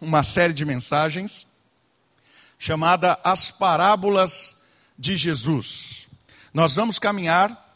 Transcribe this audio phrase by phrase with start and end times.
[0.00, 1.46] uma série de mensagens
[2.58, 4.56] chamada As Parábolas
[4.98, 6.08] de Jesus.
[6.54, 7.68] Nós vamos caminhar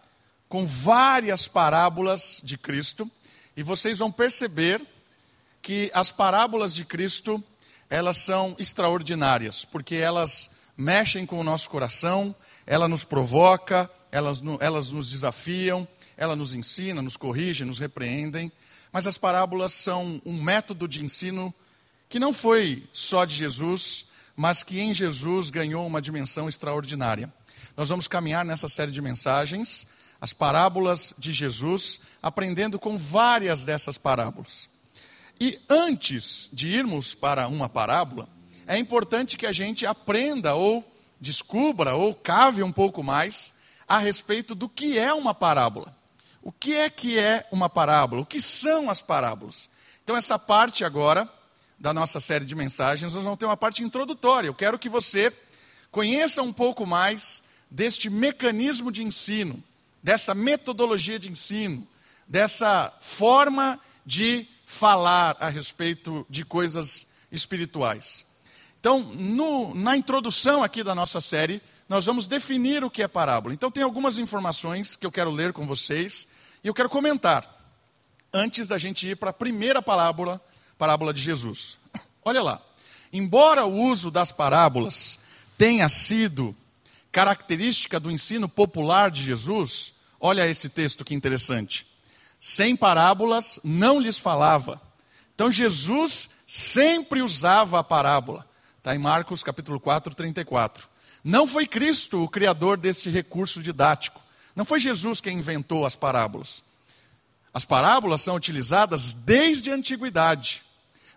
[0.48, 3.10] com várias parábolas de Cristo
[3.56, 4.84] e vocês vão perceber
[5.60, 7.42] que as parábolas de Cristo,
[7.90, 12.34] elas são extraordinárias, porque elas mexem com o nosso coração,
[12.66, 15.86] ela nos provoca, elas, elas nos desafiam,
[16.16, 18.50] ela nos ensina, nos corrige, nos repreendem.
[18.92, 21.54] Mas as parábolas são um método de ensino
[22.14, 27.34] que não foi só de Jesus, mas que em Jesus ganhou uma dimensão extraordinária.
[27.76, 29.84] Nós vamos caminhar nessa série de mensagens,
[30.20, 34.70] as parábolas de Jesus, aprendendo com várias dessas parábolas.
[35.40, 38.28] E antes de irmos para uma parábola,
[38.64, 40.88] é importante que a gente aprenda ou
[41.20, 43.52] descubra ou cave um pouco mais
[43.88, 45.92] a respeito do que é uma parábola.
[46.40, 48.22] O que é que é uma parábola?
[48.22, 49.68] O que são as parábolas?
[50.04, 51.28] Então, essa parte agora
[51.78, 54.48] da nossa série de mensagens, nós vamos ter uma parte introdutória.
[54.48, 55.32] Eu quero que você
[55.90, 59.62] conheça um pouco mais deste mecanismo de ensino,
[60.02, 61.86] dessa metodologia de ensino,
[62.26, 68.24] dessa forma de falar a respeito de coisas espirituais.
[68.80, 73.54] Então, no, na introdução aqui da nossa série, nós vamos definir o que é parábola.
[73.54, 76.28] Então, tem algumas informações que eu quero ler com vocês
[76.62, 77.54] e eu quero comentar
[78.32, 80.40] antes da gente ir para a primeira parábola,
[80.78, 81.78] parábola de Jesus.
[82.24, 82.60] Olha lá.
[83.12, 85.18] Embora o uso das parábolas
[85.56, 86.54] tenha sido
[87.12, 91.86] característica do ensino popular de Jesus, olha esse texto que interessante.
[92.40, 94.82] Sem parábolas não lhes falava.
[95.34, 98.46] Então Jesus sempre usava a parábola.
[98.78, 100.88] Está em Marcos capítulo 4, 34.
[101.22, 104.20] Não foi Cristo o criador desse recurso didático.
[104.54, 106.62] Não foi Jesus quem inventou as parábolas.
[107.54, 110.64] As parábolas são utilizadas desde a antiguidade.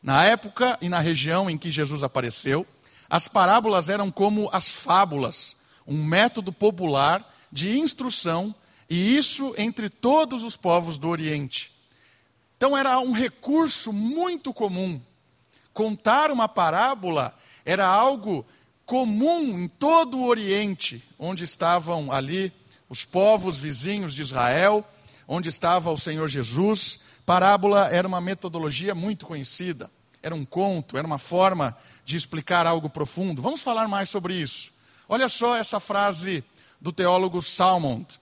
[0.04, 2.64] Na época e na região em que Jesus apareceu,
[3.10, 5.56] as parábolas eram como as fábulas,
[5.88, 8.54] um método popular de instrução,
[8.88, 11.74] e isso entre todos os povos do Oriente.
[12.56, 15.02] Então era um recurso muito comum.
[15.74, 18.46] Contar uma parábola era algo
[18.86, 22.54] comum em todo o Oriente, onde estavam ali
[22.88, 24.86] os povos vizinhos de Israel,
[25.28, 27.00] onde estava o Senhor Jesus.
[27.26, 29.92] Parábola era uma metodologia muito conhecida,
[30.24, 33.42] era um conto, era uma forma de explicar algo profundo.
[33.42, 34.72] Vamos falar mais sobre isso.
[35.10, 36.44] Olha só essa frase
[36.80, 38.20] do teólogo Salmond: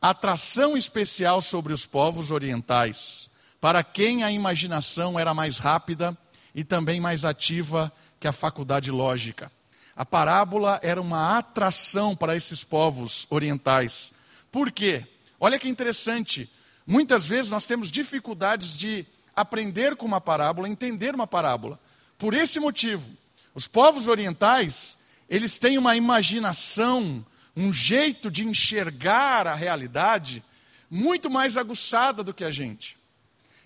[0.00, 6.16] atração especial sobre os povos orientais, para quem a imaginação era mais rápida
[6.54, 9.50] e também mais ativa que a faculdade lógica.
[9.96, 14.12] A parábola era uma atração para esses povos orientais.
[14.50, 15.06] Por quê?
[15.44, 16.50] Olha que interessante.
[16.86, 19.04] Muitas vezes nós temos dificuldades de
[19.36, 21.78] aprender com uma parábola, entender uma parábola.
[22.16, 23.10] Por esse motivo,
[23.54, 24.96] os povos orientais,
[25.28, 27.22] eles têm uma imaginação,
[27.54, 30.42] um jeito de enxergar a realidade
[30.90, 32.96] muito mais aguçada do que a gente.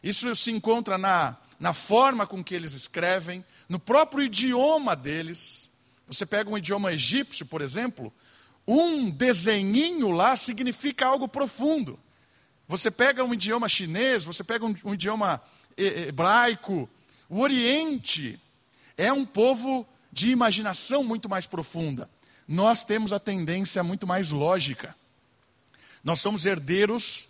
[0.02, 5.70] Isso se encontra na na forma com que eles escrevem, no próprio idioma deles.
[6.08, 8.12] Você pega um idioma egípcio, por exemplo,
[8.70, 11.98] um desenhinho lá significa algo profundo.
[12.68, 15.40] Você pega um idioma chinês, você pega um, um idioma
[15.74, 16.86] hebraico.
[17.30, 18.38] O Oriente
[18.94, 22.10] é um povo de imaginação muito mais profunda.
[22.46, 24.94] Nós temos a tendência muito mais lógica.
[26.04, 27.26] Nós somos herdeiros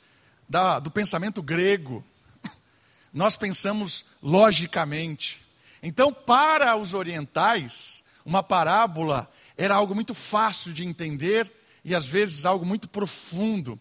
[0.49, 2.05] da, do pensamento grego
[3.15, 5.41] nós pensamos logicamente.
[5.81, 11.51] Então, para os orientais, uma parábola era algo muito fácil de entender
[11.85, 13.79] e às vezes algo muito profundo.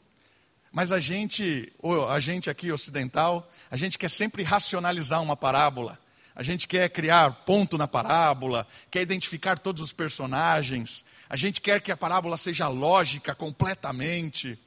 [0.72, 1.72] Mas a gente,
[2.10, 6.00] a gente aqui ocidental, a gente quer sempre racionalizar uma parábola.
[6.36, 11.06] A gente quer criar ponto na parábola, quer identificar todos os personagens.
[11.30, 14.60] A gente quer que a parábola seja lógica completamente.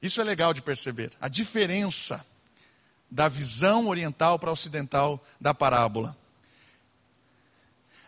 [0.00, 1.12] Isso é legal de perceber.
[1.20, 2.24] A diferença
[3.10, 6.16] da visão oriental para ocidental da parábola.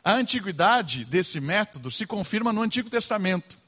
[0.09, 3.59] A antiguidade desse método se confirma no Antigo Testamento.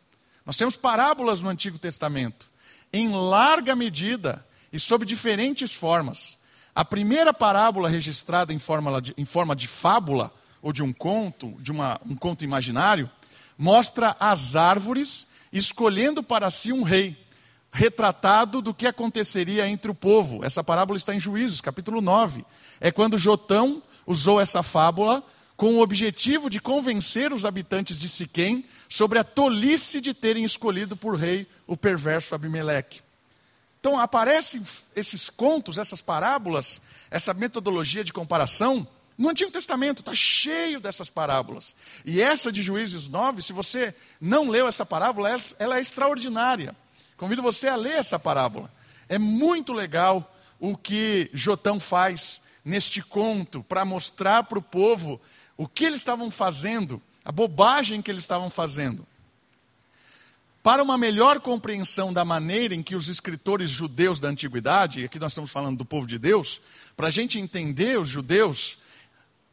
[0.46, 2.48] Nós temos parábolas no Antigo Testamento,
[2.90, 4.42] em larga medida
[4.72, 6.38] e sob diferentes formas.
[6.74, 10.32] A primeira parábola registrada em forma de, em forma de fábula,
[10.62, 13.10] ou de um conto, de uma, um conto imaginário,
[13.58, 17.22] mostra as árvores escolhendo para si um rei
[17.70, 20.42] retratado do que aconteceria entre o povo.
[20.42, 22.46] Essa parábola está em Juízes, capítulo 9.
[22.80, 25.22] É quando Jotão usou essa fábula
[25.60, 30.96] com o objetivo de convencer os habitantes de Siquém sobre a tolice de terem escolhido
[30.96, 33.02] por rei o perverso Abimeleque.
[33.78, 34.62] Então aparecem
[34.96, 36.80] esses contos, essas parábolas,
[37.10, 41.76] essa metodologia de comparação No Antigo Testamento está cheio dessas parábolas.
[42.06, 45.28] E essa de Juízes 9, se você não leu essa parábola,
[45.58, 46.74] ela é extraordinária.
[47.18, 48.72] Convido você a ler essa parábola.
[49.10, 55.20] É muito legal o que Jotão faz neste conto para mostrar para o povo
[55.60, 59.06] o que eles estavam fazendo, a bobagem que eles estavam fazendo.
[60.62, 65.18] Para uma melhor compreensão da maneira em que os escritores judeus da antiguidade, e aqui
[65.18, 66.62] nós estamos falando do povo de Deus,
[66.96, 68.78] para a gente entender os judeus,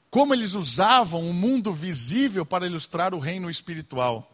[0.09, 4.31] como eles usavam o mundo visível para ilustrar o reino espiritual.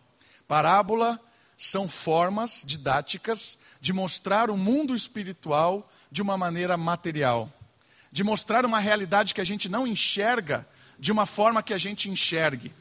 [0.48, 1.20] Parábola
[1.58, 7.52] são formas didáticas de mostrar o mundo espiritual de uma maneira material,
[8.12, 10.68] de mostrar uma realidade que a gente não enxerga
[11.00, 12.72] de uma forma que a gente enxergue.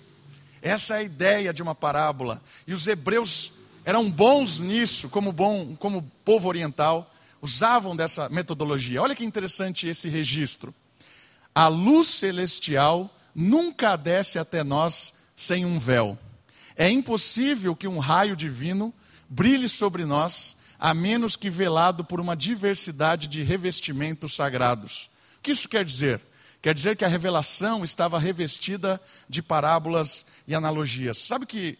[0.60, 2.40] Essa é a ideia de uma parábola.
[2.66, 3.52] E os hebreus
[3.84, 9.02] eram bons nisso, como bom, como povo oriental, usavam dessa metodologia.
[9.02, 10.72] Olha que interessante esse registro.
[11.54, 16.16] A luz celestial nunca desce até nós sem um véu.
[16.76, 18.94] É impossível que um raio divino
[19.28, 25.10] brilhe sobre nós, a menos que velado por uma diversidade de revestimentos sagrados.
[25.38, 26.20] O que isso quer dizer?
[26.62, 31.18] Quer dizer que a revelação estava revestida de parábolas e analogias.
[31.18, 31.76] Sabe o que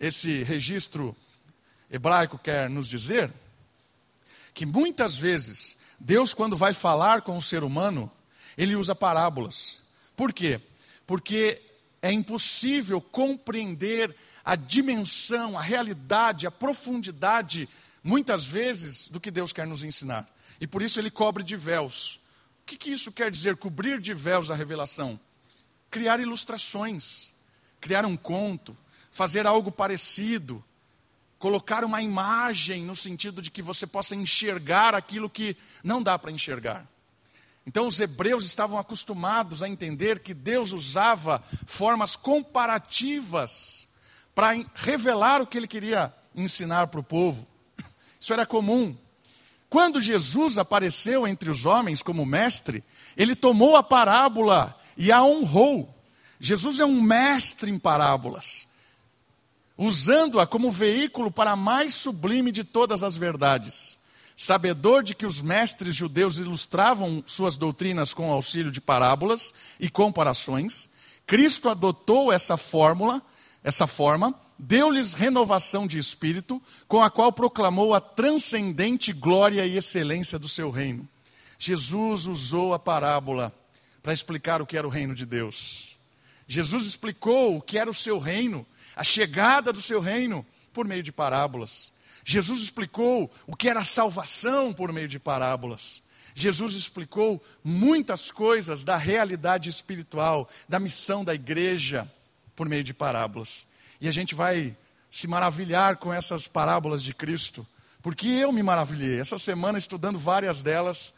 [0.00, 1.16] esse registro
[1.88, 3.32] hebraico quer nos dizer?
[4.52, 8.10] Que muitas vezes Deus, quando vai falar com o ser humano,
[8.58, 9.78] ele usa parábolas.
[10.16, 10.60] Por quê?
[11.06, 11.62] Porque
[12.02, 14.12] é impossível compreender
[14.44, 17.68] a dimensão, a realidade, a profundidade,
[18.02, 20.28] muitas vezes, do que Deus quer nos ensinar.
[20.60, 22.18] E por isso ele cobre de véus.
[22.66, 25.20] O que, que isso quer dizer, cobrir de véus a revelação?
[25.88, 27.28] Criar ilustrações,
[27.80, 28.76] criar um conto,
[29.08, 30.64] fazer algo parecido,
[31.38, 36.32] colocar uma imagem no sentido de que você possa enxergar aquilo que não dá para
[36.32, 36.84] enxergar.
[37.64, 43.86] Então, os hebreus estavam acostumados a entender que Deus usava formas comparativas
[44.34, 47.46] para revelar o que ele queria ensinar para o povo.
[48.18, 48.98] Isso era comum.
[49.68, 52.84] Quando Jesus apareceu entre os homens como mestre,
[53.16, 55.94] ele tomou a parábola e a honrou.
[56.38, 58.68] Jesus é um mestre em parábolas,
[59.76, 63.98] usando-a como veículo para a mais sublime de todas as verdades
[64.36, 70.90] sabedor de que os mestres judeus ilustravam suas doutrinas com auxílio de parábolas e comparações,
[71.26, 73.22] Cristo adotou essa fórmula,
[73.64, 80.38] essa forma, deu-lhes renovação de espírito, com a qual proclamou a transcendente glória e excelência
[80.38, 81.08] do seu reino.
[81.58, 83.52] Jesus usou a parábola
[84.02, 85.96] para explicar o que era o reino de Deus.
[86.46, 91.02] Jesus explicou o que era o seu reino, a chegada do seu reino, por meio
[91.02, 91.92] de parábolas.
[92.24, 96.02] Jesus explicou o que era salvação por meio de parábolas.
[96.34, 102.10] Jesus explicou muitas coisas da realidade espiritual, da missão da igreja,
[102.54, 103.66] por meio de parábolas.
[104.00, 104.76] E a gente vai
[105.10, 107.66] se maravilhar com essas parábolas de Cristo,
[108.02, 109.20] porque eu me maravilhei.
[109.20, 111.14] Essa semana, estudando várias delas,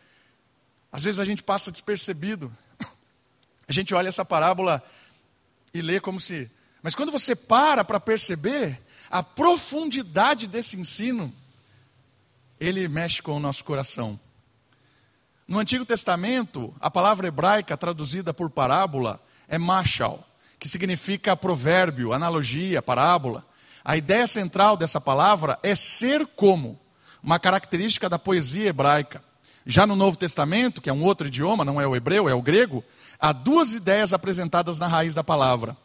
[0.90, 2.52] às vezes a gente passa despercebido.
[3.66, 4.82] A gente olha essa parábola
[5.74, 6.50] e lê como se.
[6.82, 8.80] Mas quando você para para perceber,
[9.10, 11.34] a profundidade desse ensino,
[12.58, 14.18] ele mexe com o nosso coração.
[15.46, 20.26] No Antigo Testamento, a palavra hebraica traduzida por parábola é mashal,
[20.58, 23.46] que significa provérbio, analogia, parábola.
[23.84, 26.78] A ideia central dessa palavra é ser como,
[27.22, 29.22] uma característica da poesia hebraica.
[29.64, 32.42] Já no Novo Testamento, que é um outro idioma, não é o hebreu, é o
[32.42, 32.82] grego,
[33.20, 35.76] há duas ideias apresentadas na raiz da palavra: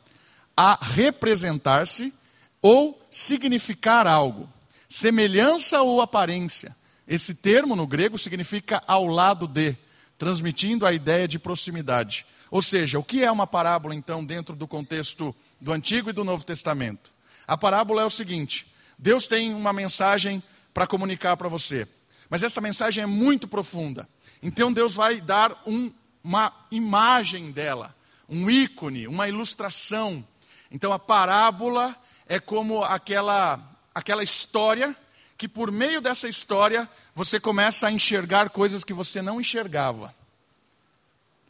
[0.56, 2.14] a representar-se
[2.62, 4.50] ou significar algo,
[4.88, 6.76] semelhança ou aparência.
[7.06, 9.78] Esse termo no grego significa ao lado de,
[10.18, 12.26] transmitindo a ideia de proximidade.
[12.54, 16.24] Ou seja, o que é uma parábola então dentro do contexto do Antigo e do
[16.24, 17.12] Novo Testamento?
[17.48, 20.42] A parábola é o seguinte: Deus tem uma mensagem
[20.72, 21.88] para comunicar para você,
[22.30, 24.08] mas essa mensagem é muito profunda.
[24.40, 25.92] Então Deus vai dar um,
[26.24, 27.96] uma imagem dela,
[28.30, 30.24] um ícone, uma ilustração.
[30.70, 33.60] Então a parábola é como aquela,
[33.96, 34.96] aquela história
[35.40, 40.14] que por meio dessa história você começa a enxergar coisas que você não enxergava.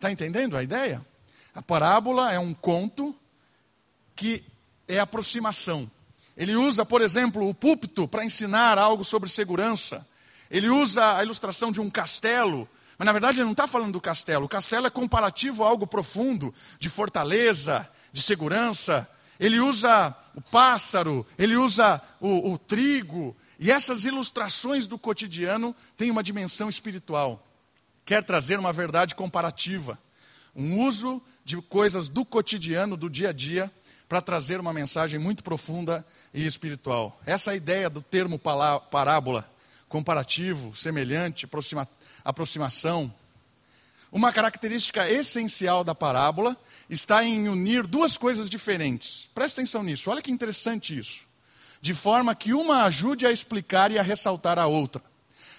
[0.03, 1.01] Está entendendo a ideia?
[1.55, 3.15] A parábola é um conto
[4.13, 4.43] que
[4.85, 5.89] é aproximação.
[6.35, 10.05] Ele usa, por exemplo, o púlpito para ensinar algo sobre segurança.
[10.51, 12.67] Ele usa a ilustração de um castelo,
[12.97, 14.43] mas na verdade ele não está falando do castelo.
[14.43, 21.25] O castelo é comparativo a algo profundo, de fortaleza, de segurança, ele usa o pássaro,
[21.37, 27.41] ele usa o, o trigo, e essas ilustrações do cotidiano têm uma dimensão espiritual.
[28.05, 29.97] Quer trazer uma verdade comparativa,
[30.55, 33.71] um uso de coisas do cotidiano, do dia a dia,
[34.07, 37.19] para trazer uma mensagem muito profunda e espiritual.
[37.25, 39.49] Essa ideia do termo parábola,
[39.87, 41.87] comparativo, semelhante, aproxima,
[42.23, 43.13] aproximação.
[44.11, 46.55] Uma característica essencial da parábola
[46.89, 49.29] está em unir duas coisas diferentes.
[49.33, 51.25] Presta atenção nisso, olha que interessante isso.
[51.81, 55.01] De forma que uma ajude a explicar e a ressaltar a outra.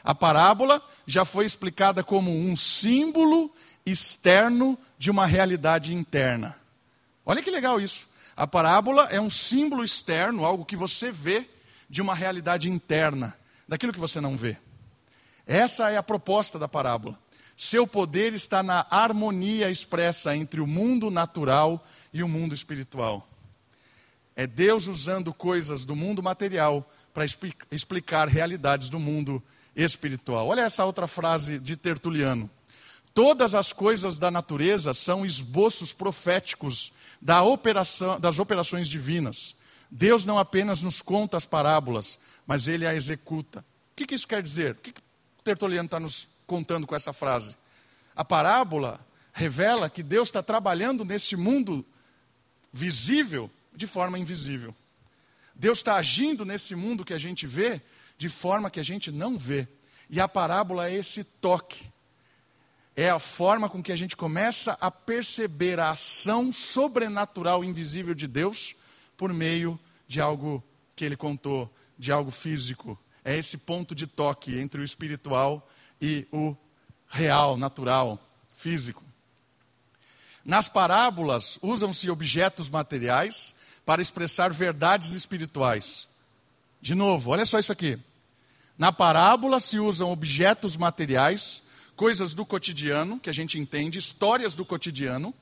[0.05, 3.51] A parábola já foi explicada como um símbolo
[3.87, 6.55] externo de uma realidade interna.
[7.25, 8.07] Olha que legal isso.
[8.37, 11.49] A parábola é um símbolo externo, algo que você vê
[11.89, 13.35] de uma realidade interna,
[13.67, 14.59] daquilo que você não vê.
[15.47, 17.19] Essa é a proposta da parábola.
[17.57, 21.83] Seu poder está na harmonia expressa entre o mundo natural
[22.13, 23.27] e o mundo espiritual.
[24.37, 27.25] É Deus usando coisas do mundo material para
[27.71, 29.41] explicar realidades do mundo
[29.76, 30.47] espiritual.
[30.49, 32.50] Olha essa outra frase de Tertuliano.
[33.12, 39.54] Todas as coisas da natureza são esboços proféticos da operação, das operações divinas.
[39.90, 43.64] Deus não apenas nos conta as parábolas, mas ele a executa.
[43.93, 44.73] O que, isso quer dizer?
[44.73, 45.02] O que, que
[45.45, 47.57] Tertuliano está nos contando com essa frase?
[48.16, 48.99] A parábola
[49.33, 51.85] revela que Deus está trabalhando neste mundo
[52.73, 54.75] visível de forma invisível.
[55.54, 57.81] Deus está agindo nesse mundo que a gente vê
[58.16, 59.68] de forma que a gente não vê.
[60.09, 61.90] E a parábola é esse toque.
[62.97, 68.28] É a forma com que a gente começa a perceber a ação sobrenatural invisível de
[68.28, 68.76] Deus
[69.16, 70.62] por meio de algo
[70.94, 72.99] que ele contou, de algo físico.
[73.25, 75.68] É esse ponto de toque entre o espiritual
[76.00, 76.56] e o
[77.09, 78.21] real, natural,
[78.52, 79.02] físico.
[80.44, 83.54] Nas parábolas, usam-se objetos materiais
[83.85, 86.06] para expressar verdades espirituais.
[86.85, 87.99] De novo, olha só isso aqui.
[88.76, 91.62] Na parábola se usam objetos materiais,
[91.97, 95.33] coisas do cotidiano, que a gente entende, histórias do cotidiano.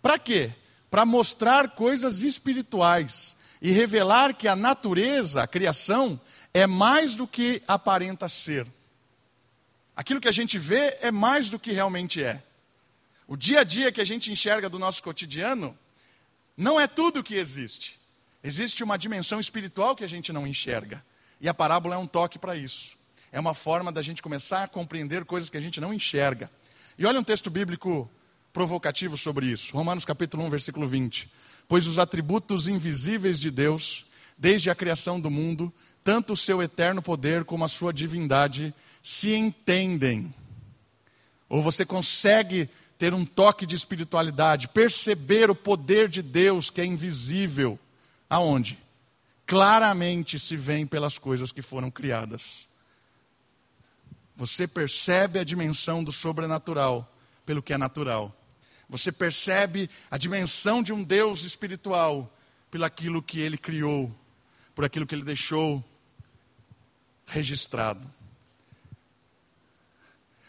[0.00, 0.52] Para quê?
[0.88, 6.20] Para mostrar coisas espirituais e revelar que a natureza, a criação,
[6.54, 8.64] é mais do que aparenta ser.
[9.96, 12.40] Aquilo que a gente vê é mais do que realmente é.
[13.26, 15.76] O dia a dia que a gente enxerga do nosso cotidiano
[16.56, 18.00] não é tudo o que existe.
[18.44, 21.04] Existe uma dimensão espiritual que a gente não enxerga.
[21.40, 22.96] E a parábola é um toque para isso.
[23.30, 26.50] É uma forma da gente começar a compreender coisas que a gente não enxerga.
[26.98, 28.10] E olha um texto bíblico
[28.52, 29.74] provocativo sobre isso.
[29.74, 31.30] Romanos capítulo 1, versículo 20.
[31.68, 34.06] Pois os atributos invisíveis de Deus,
[34.36, 35.72] desde a criação do mundo,
[36.04, 40.34] tanto o seu eterno poder como a sua divindade, se entendem.
[41.48, 42.68] Ou você consegue
[42.98, 47.78] ter um toque de espiritualidade, perceber o poder de Deus que é invisível
[48.32, 48.78] Aonde?
[49.46, 52.66] Claramente se vê pelas coisas que foram criadas.
[54.34, 58.34] Você percebe a dimensão do sobrenatural pelo que é natural.
[58.88, 62.34] Você percebe a dimensão de um Deus espiritual
[62.70, 64.10] pelo aquilo que ele criou,
[64.74, 65.84] por aquilo que ele deixou
[67.26, 68.10] registrado.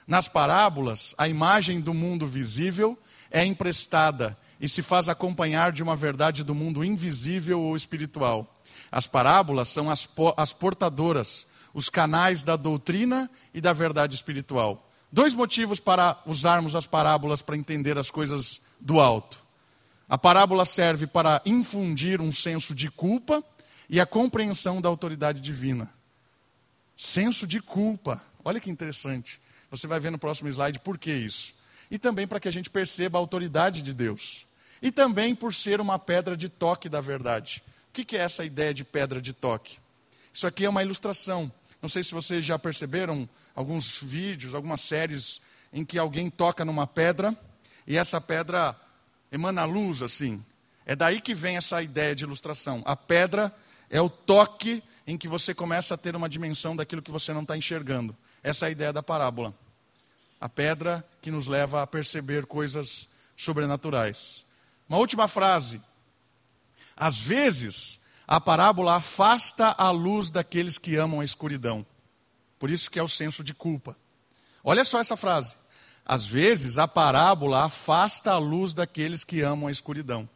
[0.08, 2.98] Nas parábolas, a imagem do mundo visível
[3.30, 8.50] é emprestada e se faz acompanhar de uma verdade do mundo invisível ou espiritual.
[8.90, 14.90] As parábolas são as, as portadoras, os canais da doutrina e da verdade espiritual.
[15.12, 19.38] Dois motivos para usarmos as parábolas para entender as coisas do alto.
[20.08, 23.44] A parábola serve para infundir um senso de culpa
[23.90, 25.94] e a compreensão da autoridade divina.
[26.96, 28.24] Senso de culpa.
[28.46, 29.42] Olha que interessante.
[29.70, 31.54] Você vai ver no próximo slide por que isso.
[31.92, 34.48] E também para que a gente perceba a autoridade de Deus
[34.84, 37.64] e também por ser uma pedra de toque da verdade.
[37.88, 39.80] O que é essa ideia de pedra de toque?
[40.34, 41.50] Isso aqui é uma ilustração.
[41.82, 46.86] Não sei se vocês já perceberam alguns vídeos, algumas séries em que alguém toca numa
[46.86, 47.34] pedra
[47.88, 48.76] e essa pedra
[49.32, 50.44] emana luz assim.
[50.86, 52.82] É daí que vem essa ideia de ilustração.
[52.86, 53.56] A pedra
[53.90, 57.44] é o toque em que você começa a ter uma dimensão daquilo que você não
[57.44, 58.14] está enxergando.
[58.44, 59.54] Essa é a ideia da parábola.
[60.42, 64.46] A pedra que nos leva a perceber coisas sobrenaturais.
[64.94, 65.82] Uma última frase.
[66.96, 71.84] Às vezes, a parábola afasta a luz daqueles que amam a escuridão.
[72.60, 73.98] Por isso que é o senso de culpa.
[74.64, 75.56] Olha só essa frase.
[76.06, 80.30] Às vezes, a parábola afasta a luz daqueles que amam a escuridão.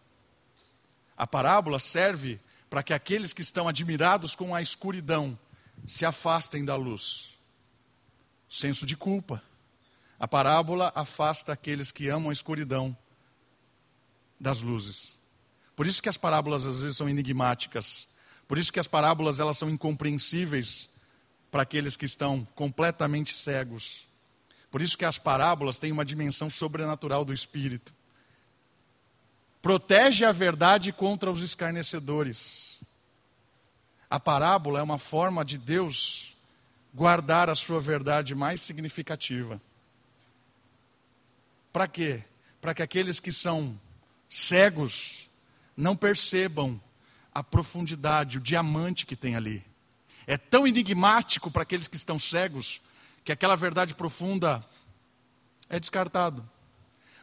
[1.15, 5.37] A parábola serve para que aqueles que estão admirados com a escuridão
[5.85, 7.29] se afastem da luz.
[8.49, 9.39] Senso de culpa.
[10.19, 12.97] A parábola afasta aqueles que amam a escuridão
[14.39, 15.17] das luzes.
[15.75, 18.07] Por isso que as parábolas às vezes são enigmáticas.
[18.47, 20.89] Por isso que as parábolas elas são incompreensíveis
[21.51, 24.05] para aqueles que estão completamente cegos.
[24.69, 27.93] Por isso que as parábolas têm uma dimensão sobrenatural do espírito.
[29.61, 32.79] protege a verdade contra os escarnecedores.
[34.09, 36.37] A parábola é uma forma de Deus
[36.93, 39.61] guardar a sua verdade mais significativa.
[41.73, 42.23] Para quê?
[42.61, 43.77] Para que aqueles que são
[44.29, 45.29] cegos
[45.75, 46.81] não percebam
[47.33, 49.63] a profundidade, o diamante que tem ali.
[50.25, 52.81] É tão enigmático para aqueles que estão cegos
[53.23, 54.65] que aquela verdade profunda
[55.69, 56.47] é descartado.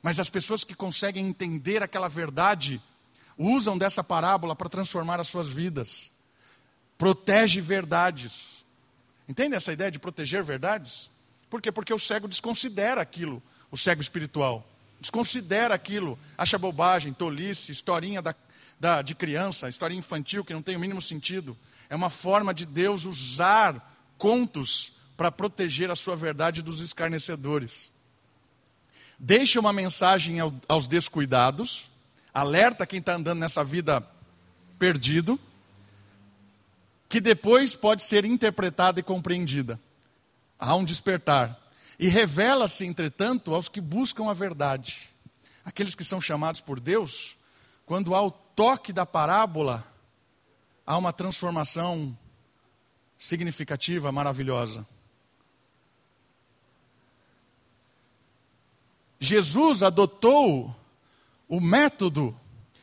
[0.03, 2.81] Mas as pessoas que conseguem entender aquela verdade
[3.37, 6.11] usam dessa parábola para transformar as suas vidas.
[6.97, 8.65] Protege verdades.
[9.29, 11.11] Entende essa ideia de proteger verdades?
[11.51, 11.73] Por quê?
[11.73, 14.69] Porque o cego desconsidera aquilo, o cego espiritual.
[15.05, 18.35] Desconsidera aquilo, acha bobagem, tolice, historinha da,
[18.81, 21.55] da, de criança, historinha infantil que não tem o mínimo sentido.
[21.91, 27.91] É uma forma de Deus usar contos para proteger a sua verdade dos escarnecedores.
[29.19, 31.91] Deixa uma mensagem aos descuidados,
[32.33, 34.03] alerta quem está andando nessa vida
[34.79, 35.39] perdido,
[37.11, 39.79] que depois pode ser interpretada e compreendida.
[40.59, 41.61] Há um despertar.
[41.99, 45.11] E revela-se, entretanto, aos que buscam a verdade.
[45.65, 47.37] Aqueles que são chamados por Deus,
[47.87, 49.87] quando há o toque da parábola,
[50.87, 52.17] há uma transformação
[53.17, 54.87] significativa, maravilhosa.
[59.19, 60.75] Jesus adotou
[61.49, 62.39] o método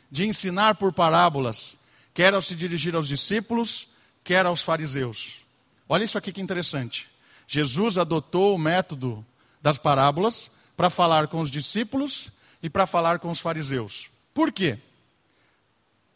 [0.10, 1.78] de ensinar por parábolas,
[2.14, 3.88] quer ao se dirigir aos discípulos,
[4.24, 5.42] quer aos fariseus.
[5.88, 7.11] Olha isso aqui que interessante.
[7.54, 9.26] Jesus adotou o método
[9.62, 12.30] das parábolas para falar com os discípulos
[12.64, 14.10] e para falar com os fariseus.
[14.34, 14.80] Por quê?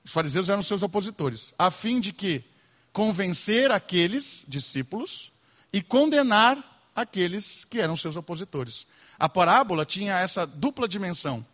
[0.06, 2.42] Os fariseus eram seus opositores, a fim de que
[2.94, 5.30] convencer aqueles discípulos
[5.74, 8.88] e condenar aqueles que eram seus opositores.
[9.20, 11.46] A parábola tinha essa dupla dimensão.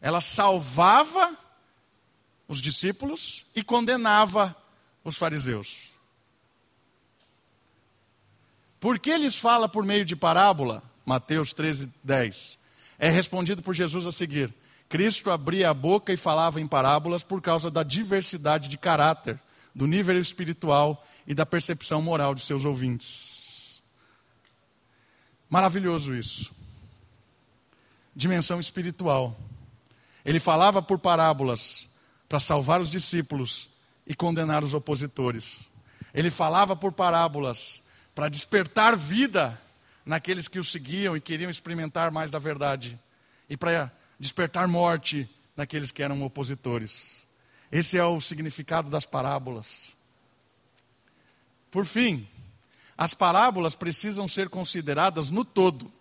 [0.00, 1.36] Ela salvava
[2.48, 4.56] os discípulos e condenava
[5.04, 5.94] os fariseus.
[8.86, 10.80] Por que lhes fala por meio de parábola?
[11.04, 12.56] Mateus 13, 10.
[13.00, 14.54] É respondido por Jesus a seguir:
[14.88, 19.40] Cristo abria a boca e falava em parábolas por causa da diversidade de caráter,
[19.74, 23.82] do nível espiritual e da percepção moral de seus ouvintes.
[25.50, 26.54] Maravilhoso isso.
[28.14, 29.36] Dimensão espiritual.
[30.24, 31.88] Ele falava por parábolas
[32.28, 33.68] para salvar os discípulos
[34.06, 35.62] e condenar os opositores.
[36.14, 37.82] Ele falava por parábolas
[38.16, 39.60] para despertar vida
[40.02, 42.98] naqueles que o seguiam e queriam experimentar mais da verdade.
[43.46, 47.26] E para despertar morte naqueles que eram opositores.
[47.70, 49.92] Esse é o significado das parábolas.
[51.70, 52.26] Por fim,
[52.96, 55.92] as parábolas precisam ser consideradas no todo.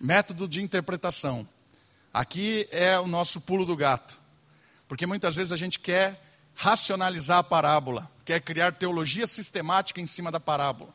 [0.00, 1.48] Método de interpretação.
[2.12, 4.18] Aqui é o nosso pulo do gato.
[4.88, 6.20] Porque muitas vezes a gente quer
[6.56, 10.92] racionalizar a parábola, quer criar teologia sistemática em cima da parábola.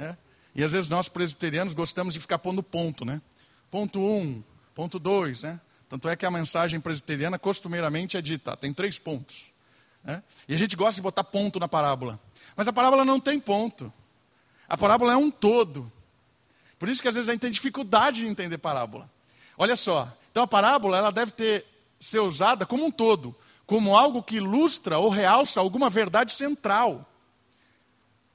[0.00, 0.16] Né?
[0.54, 3.20] E às vezes nós presbiterianos gostamos de ficar pondo ponto, né?
[3.70, 4.42] Ponto 1, um,
[4.74, 5.60] Ponto 2, né?
[5.88, 9.52] Tanto é que a mensagem presbiteriana costumeiramente é dita, tem três pontos.
[10.02, 10.22] Né?
[10.48, 12.18] E a gente gosta de botar ponto na parábola.
[12.56, 13.92] Mas a parábola não tem ponto.
[14.68, 15.92] A parábola é um todo.
[16.78, 19.10] Por isso que às vezes a gente tem dificuldade de entender parábola.
[19.58, 21.66] Olha só, então a parábola ela deve ter,
[21.98, 23.36] ser usada como um todo,
[23.66, 27.09] como algo que ilustra ou realça alguma verdade central.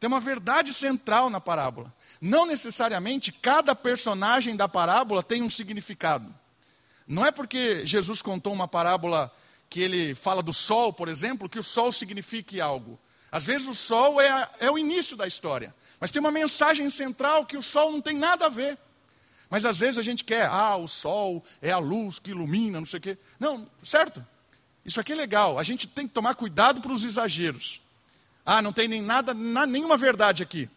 [0.06, 1.92] Tem uma verdade central na parábola.
[2.22, 6.32] Não necessariamente cada personagem da parábola tem um significado.
[7.08, 9.34] Não é porque Jesus contou uma parábola
[9.68, 13.00] que ele fala do sol, por exemplo, que o sol signifique algo.
[13.32, 16.88] Às vezes o sol é, a, é o início da história, mas tem uma mensagem
[16.92, 18.78] central que o sol não tem nada a ver.
[19.50, 22.86] Mas às vezes a gente quer, ah, o sol é a luz que ilumina, não
[22.86, 23.18] sei o quê.
[23.40, 24.24] Não, certo?
[24.86, 25.58] Isso aqui é legal.
[25.58, 27.82] A gente tem que tomar cuidado para os exageros.
[28.46, 30.70] Ah, não tem nem nada, nenhuma verdade aqui.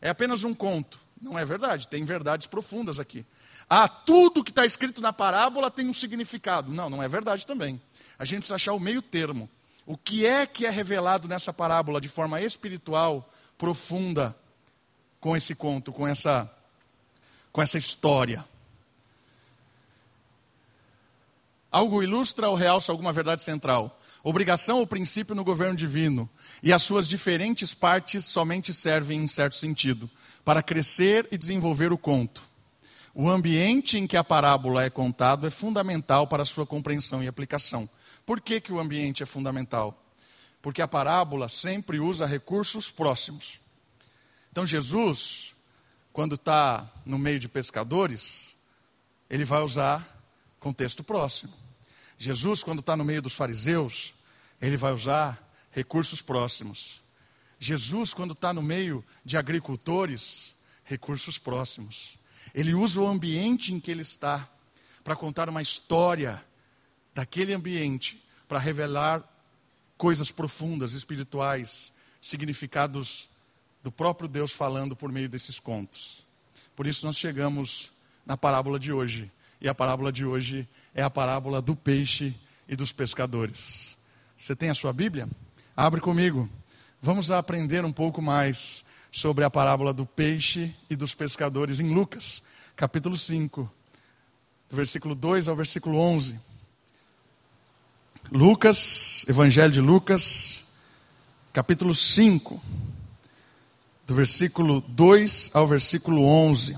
[0.00, 0.98] É apenas um conto.
[1.20, 3.24] Não é verdade, tem verdades profundas aqui.
[3.68, 6.72] Ah, tudo que está escrito na parábola tem um significado.
[6.72, 7.80] Não, não é verdade também.
[8.18, 9.48] A gente precisa achar o meio termo.
[9.86, 14.36] O que é que é revelado nessa parábola de forma espiritual, profunda,
[15.20, 16.50] com esse conto, com essa,
[17.52, 18.44] com essa história?
[21.70, 23.98] Algo ilustra ou realça alguma verdade central?
[24.24, 26.28] Obrigação ou princípio no governo divino,
[26.62, 30.10] e as suas diferentes partes somente servem, em certo sentido,
[30.42, 32.42] para crescer e desenvolver o conto.
[33.14, 37.28] O ambiente em que a parábola é contado é fundamental para a sua compreensão e
[37.28, 37.88] aplicação.
[38.24, 40.02] Por que, que o ambiente é fundamental?
[40.62, 43.60] Porque a parábola sempre usa recursos próximos.
[44.50, 45.54] Então, Jesus,
[46.14, 48.56] quando está no meio de pescadores,
[49.28, 50.24] ele vai usar
[50.58, 51.52] contexto próximo.
[52.18, 54.14] Jesus, quando está no meio dos fariseus,
[54.60, 57.02] ele vai usar recursos próximos.
[57.58, 62.18] Jesus, quando está no meio de agricultores, recursos próximos.
[62.54, 64.48] Ele usa o ambiente em que ele está
[65.02, 66.44] para contar uma história
[67.14, 69.22] daquele ambiente, para revelar
[69.96, 73.28] coisas profundas, espirituais, significados
[73.82, 76.26] do próprio Deus falando por meio desses contos.
[76.74, 77.92] Por isso nós chegamos
[78.24, 79.30] na parábola de hoje.
[79.64, 82.36] E a parábola de hoje é a parábola do peixe
[82.68, 83.96] e dos pescadores.
[84.36, 85.26] Você tem a sua Bíblia?
[85.74, 86.50] Abre comigo.
[87.00, 92.42] Vamos aprender um pouco mais sobre a parábola do peixe e dos pescadores em Lucas,
[92.76, 93.72] capítulo 5,
[94.68, 96.38] do versículo 2 ao versículo 11.
[98.30, 100.66] Lucas, Evangelho de Lucas,
[101.54, 102.62] capítulo 5,
[104.06, 106.76] do versículo 2 ao versículo 11.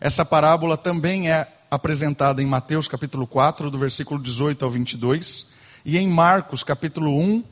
[0.00, 5.46] Essa parábola também é apresentada em Mateus capítulo 4, do versículo 18 ao 22,
[5.86, 7.42] e em Marcos capítulo 1,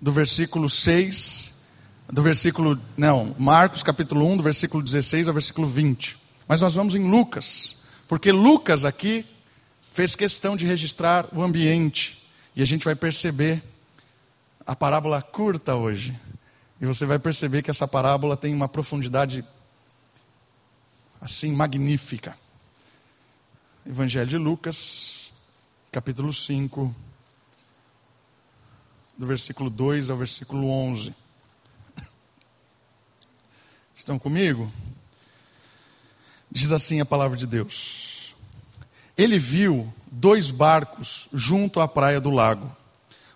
[0.00, 1.52] do versículo 6,
[2.10, 6.16] do versículo, não, Marcos capítulo 1, do versículo 16 ao versículo 20.
[6.48, 7.76] Mas nós vamos em Lucas,
[8.08, 9.26] porque Lucas aqui
[9.92, 13.62] fez questão de registrar o ambiente, e a gente vai perceber
[14.66, 16.18] a parábola curta hoje.
[16.80, 19.44] E você vai perceber que essa parábola tem uma profundidade
[21.20, 22.34] assim magnífica.
[23.90, 25.32] Evangelho de Lucas,
[25.90, 26.94] capítulo 5,
[29.16, 31.14] do versículo 2 ao versículo 11.
[33.94, 34.70] Estão comigo?
[36.50, 38.36] Diz assim a palavra de Deus.
[39.16, 42.70] Ele viu dois barcos junto à praia do lago.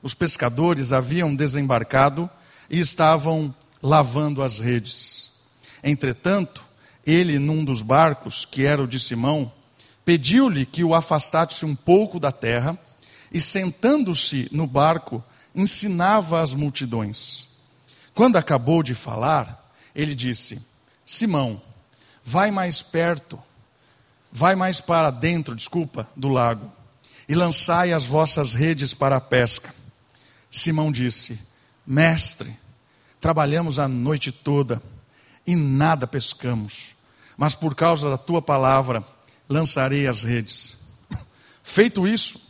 [0.03, 2.29] Os pescadores haviam desembarcado
[2.69, 5.33] e estavam lavando as redes.
[5.83, 6.63] Entretanto,
[7.07, 9.51] ele, num dos barcos, que era o de Simão,
[10.05, 12.79] pediu-lhe que o afastasse um pouco da terra
[13.33, 15.23] e, sentando-se no barco,
[15.55, 17.47] ensinava as multidões.
[18.15, 20.61] Quando acabou de falar, ele disse:
[21.05, 21.61] Simão,
[22.23, 23.39] vai mais perto,
[24.31, 26.71] vai mais para dentro, desculpa, do lago,
[27.29, 29.75] e lançai as vossas redes para a pesca.
[30.51, 31.39] Simão disse:
[31.87, 32.55] Mestre,
[33.21, 34.83] trabalhamos a noite toda
[35.47, 36.95] e nada pescamos,
[37.37, 39.05] mas por causa da tua palavra
[39.49, 40.77] lançarei as redes.
[41.63, 42.41] Feito isso,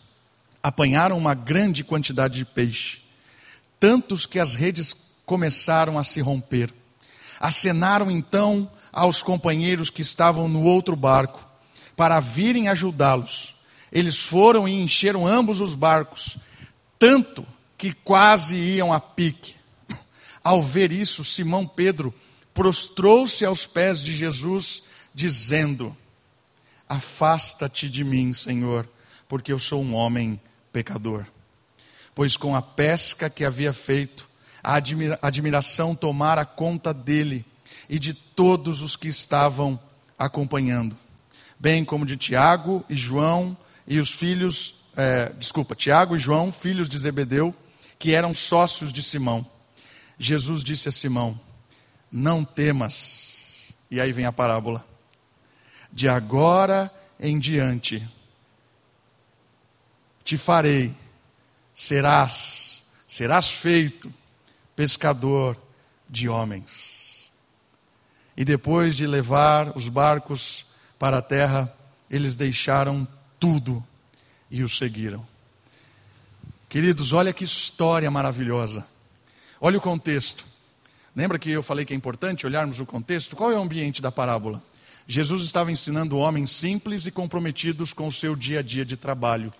[0.62, 3.02] apanharam uma grande quantidade de peixe,
[3.78, 4.94] tantos que as redes
[5.26, 6.72] começaram a se romper.
[7.40, 11.46] Acenaram então aos companheiros que estavam no outro barco
[11.96, 13.55] para virem ajudá-los.
[13.90, 16.38] Eles foram e encheram ambos os barcos,
[16.98, 19.57] tanto que quase iam a pique.
[20.42, 22.14] Ao ver isso, Simão Pedro
[22.55, 25.96] prostrou-se aos pés de Jesus, dizendo:
[26.92, 28.87] Afasta-te de mim, Senhor,
[29.26, 30.38] porque eu sou um homem
[30.70, 31.24] pecador.
[32.14, 34.28] Pois com a pesca que havia feito,
[34.62, 37.46] a admira admiração tomara conta dele
[37.88, 39.81] e de todos os que estavam
[40.18, 40.94] acompanhando,
[41.59, 46.90] bem como de Tiago e João e os filhos, é, desculpa, Tiago e João, filhos
[46.90, 47.55] de Zebedeu,
[47.98, 49.46] que eram sócios de Simão.
[50.18, 51.40] Jesus disse a Simão:
[52.12, 53.33] Não temas.
[53.90, 54.91] E aí vem a parábola
[55.92, 58.09] de agora em diante
[60.24, 60.94] te farei,
[61.74, 64.12] serás, serás feito
[64.74, 65.57] pescador
[66.09, 67.31] de homens.
[68.37, 70.64] E depois de levar os barcos
[70.98, 71.72] para a terra,
[72.09, 73.07] eles deixaram
[73.38, 73.85] tudo
[74.50, 75.26] e o seguiram.
[76.68, 78.87] Queridos, olha que história maravilhosa.
[79.61, 80.46] Olha o contexto.
[81.14, 83.37] Lembra que eu falei que é importante olharmos o contexto?
[83.37, 84.62] Qual é o ambiente da parábola?
[85.06, 89.52] Jesus estava ensinando homens simples e comprometidos com o seu dia a dia de trabalho.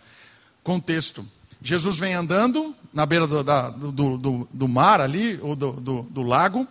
[0.63, 1.27] Contexto:
[1.61, 6.67] Jesus vem andando na beira do, da, do, do, do mar ali, ou do, lago,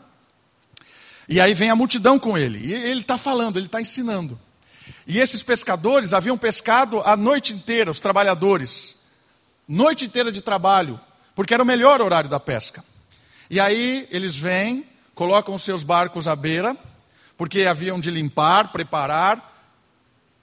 [1.28, 2.60] e aí vem a multidão com ele.
[2.60, 4.40] E ele está falando, ele está ensinando.
[5.08, 8.96] E esses pescadores haviam pescado a noite inteira, os trabalhadores,
[9.68, 11.00] noite inteira de trabalho,
[11.36, 12.84] porque era o melhor horário da pesca.
[13.50, 16.76] E aí eles vêm, colocam os seus barcos à beira,
[17.42, 19.52] porque haviam de limpar, preparar,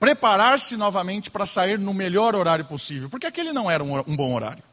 [0.01, 4.35] preparar-se novamente para sair no melhor horário possível, porque aquele não era um, um bom
[4.35, 4.65] horário.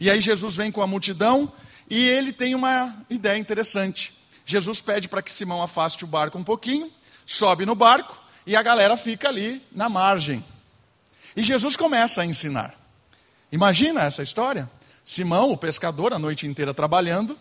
[0.00, 1.52] E aí Jesus vem com a multidão
[1.88, 4.12] e ele tem uma ideia interessante.
[4.44, 6.90] Jesus pede para que Simão afaste o barco um pouquinho,
[7.24, 10.44] sobe no barco e a galera fica ali na margem.
[11.36, 12.74] E Jesus começa a ensinar.
[13.52, 14.68] Imagina essa história?
[15.04, 17.38] Simão, o pescador, a noite inteira trabalhando,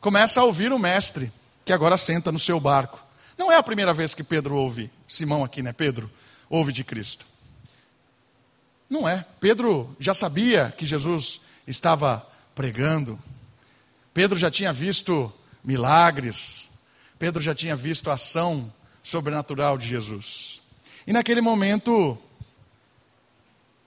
[0.00, 1.32] começa a ouvir o mestre,
[1.64, 3.10] que agora senta no seu barco.
[3.42, 5.72] Não é a primeira vez que Pedro ouve, Simão aqui, né?
[5.72, 6.08] Pedro,
[6.48, 7.26] ouve de Cristo.
[8.88, 9.26] Não é.
[9.40, 12.24] Pedro já sabia que Jesus estava
[12.54, 13.20] pregando.
[14.14, 15.32] Pedro já tinha visto
[15.64, 16.68] milagres.
[17.18, 20.62] Pedro já tinha visto a ação sobrenatural de Jesus.
[21.04, 22.16] E naquele momento,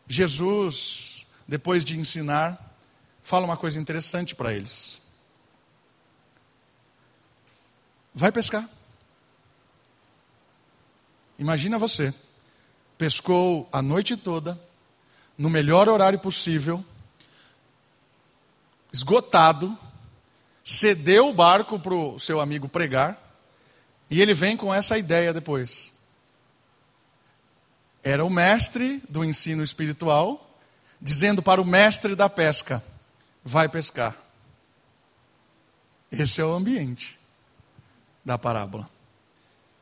[0.06, 2.78] Jesus, depois de ensinar,
[3.22, 5.02] fala uma coisa interessante para eles.
[8.14, 8.70] Vai pescar.
[11.38, 12.14] Imagina você,
[12.98, 14.60] pescou a noite toda,
[15.38, 16.84] no melhor horário possível,
[18.92, 19.78] esgotado,
[20.64, 23.22] cedeu o barco para o seu amigo pregar,
[24.10, 25.92] e ele vem com essa ideia depois.
[28.02, 30.58] Era o mestre do ensino espiritual,
[31.02, 32.82] dizendo para o mestre da pesca:
[33.44, 34.16] vai pescar.
[36.12, 37.20] Esse é o ambiente
[38.24, 38.95] da parábola.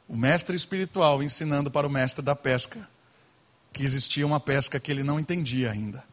[0.07, 2.87] O mestre espiritual ensinando para o mestre da pesca
[3.71, 6.03] que existia uma pesca que ele não entendia ainda.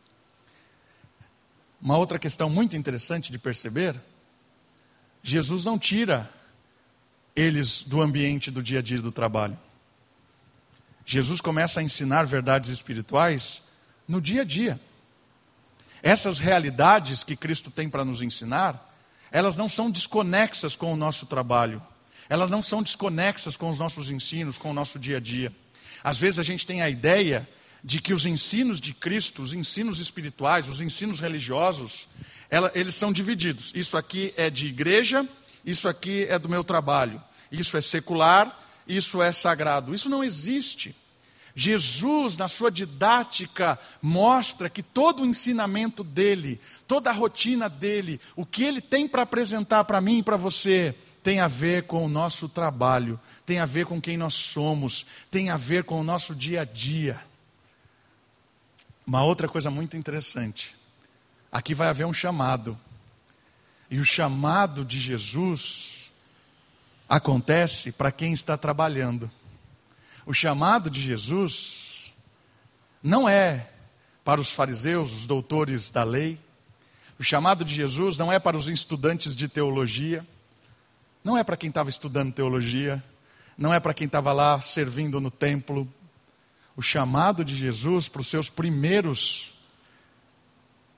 [1.81, 4.01] Uma outra questão muito interessante de perceber:
[5.23, 6.31] Jesus não tira
[7.37, 9.59] eles do ambiente do dia a dia do trabalho.
[11.05, 13.63] Jesus começa a ensinar verdades espirituais
[14.07, 14.81] no dia a dia.
[16.03, 18.95] Essas realidades que Cristo tem para nos ensinar,
[19.31, 21.83] elas não são desconexas com o nosso trabalho,
[22.31, 25.53] elas não são desconexas com os nossos ensinos, com o nosso dia a dia.
[26.03, 27.47] Às vezes a gente tem a ideia
[27.83, 32.07] de que os ensinos de Cristo, os ensinos espirituais, os ensinos religiosos,
[32.49, 33.73] ela, eles são divididos.
[33.75, 35.29] Isso aqui é de igreja,
[35.65, 37.21] isso aqui é do meu trabalho.
[37.51, 39.93] Isso é secular, isso é sagrado.
[39.93, 40.95] Isso não existe.
[41.53, 48.47] Jesus, na sua didática, mostra que todo o ensinamento dele, toda a rotina dele, o
[48.47, 52.09] que ele tem para apresentar para mim e para você, tem a ver com o
[52.09, 56.35] nosso trabalho, tem a ver com quem nós somos, tem a ver com o nosso
[56.35, 57.21] dia a dia.
[59.07, 60.77] Uma outra coisa muito interessante.
[61.51, 62.79] Aqui vai haver um chamado.
[63.91, 66.11] E o chamado de Jesus
[67.09, 69.29] acontece para quem está trabalhando.
[70.25, 72.13] O chamado de Jesus
[73.03, 73.69] não é
[74.25, 76.39] para os fariseus, os doutores da lei.
[77.19, 80.25] O chamado de Jesus não é para os estudantes de teologia.
[81.23, 83.03] Não é para quem estava estudando teologia,
[83.57, 85.87] não é para quem estava lá servindo no templo.
[86.75, 89.55] O chamado de Jesus para os seus primeiros,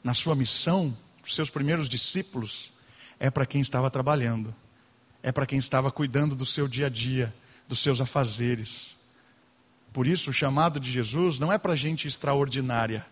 [0.02, 2.72] na sua missão, os seus primeiros discípulos,
[3.18, 4.54] é para quem estava trabalhando,
[5.22, 7.34] é para quem estava cuidando do seu dia a dia,
[7.68, 8.96] dos seus afazeres.
[9.92, 13.04] Por isso, o chamado de Jesus não é para gente extraordinária.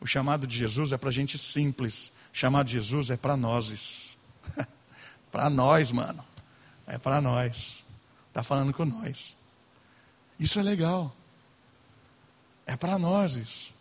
[0.00, 2.12] O chamado de Jesus é para gente simples.
[2.32, 4.16] O chamado de Jesus é para nós.
[5.32, 6.24] para nós, mano.
[6.86, 7.82] É para nós.
[8.28, 9.36] Está falando com nós.
[10.38, 11.14] Isso é legal.
[12.66, 13.74] É para nós isso.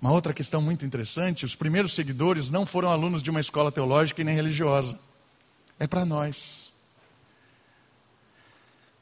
[0.00, 4.20] Uma outra questão muito interessante: os primeiros seguidores não foram alunos de uma escola teológica
[4.20, 4.98] e nem religiosa.
[5.78, 6.70] É para nós.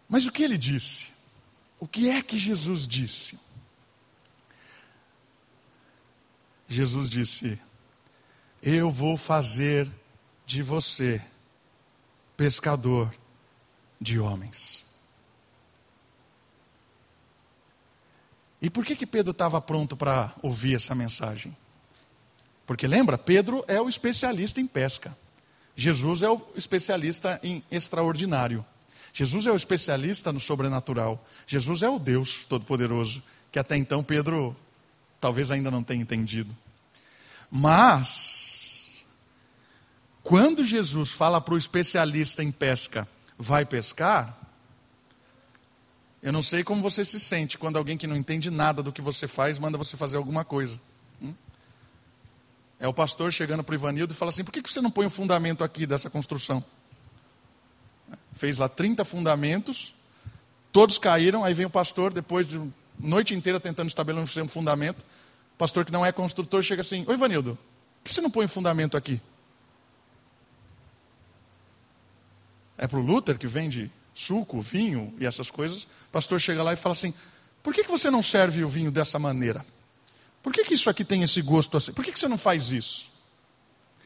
[0.09, 1.09] Mas o que ele disse?
[1.79, 3.39] O que é que Jesus disse?
[6.67, 7.61] Jesus disse:
[8.63, 9.91] Eu vou fazer
[10.45, 11.23] de você
[12.39, 13.13] pescador
[14.01, 14.85] de homens.
[18.63, 21.55] E por que, que Pedro estava pronto para ouvir essa mensagem?
[22.65, 25.17] Porque lembra, Pedro é o especialista em pesca.
[25.75, 28.65] Jesus é o especialista em extraordinário.
[29.13, 31.25] Jesus é o especialista no sobrenatural.
[31.45, 33.21] Jesus é o Deus Todo-Poderoso,
[33.51, 34.57] que até então Pedro
[35.21, 36.57] talvez ainda não tenha entendido.
[37.51, 38.48] Mas
[40.29, 44.39] quando Jesus fala para o especialista em pesca, vai pescar,
[46.23, 49.01] eu não sei como você se sente quando alguém que não entende nada do que
[49.01, 50.79] você faz manda você fazer alguma coisa.
[51.23, 51.33] Hum?
[52.79, 55.07] É o pastor chegando para o Ivanildo e fala assim: por que você não põe
[55.07, 56.63] o fundamento aqui dessa construção?
[58.35, 59.95] Fez lá 30 fundamentos,
[60.71, 62.61] todos caíram, aí vem o pastor, depois de
[62.99, 65.01] noite inteira tentando estabelecer um fundamento.
[65.55, 67.57] O pastor que não é construtor chega assim: Oi, Ivanildo,
[68.03, 69.23] por que você não põe o fundamento aqui?
[72.79, 76.73] É para o Luther, que vende suco, vinho e essas coisas, o pastor chega lá
[76.73, 77.13] e fala assim:
[77.63, 79.67] por que, que você não serve o vinho dessa maneira?
[80.43, 81.93] Por que, que isso aqui tem esse gosto assim?
[81.93, 83.11] Por que, que você não faz isso?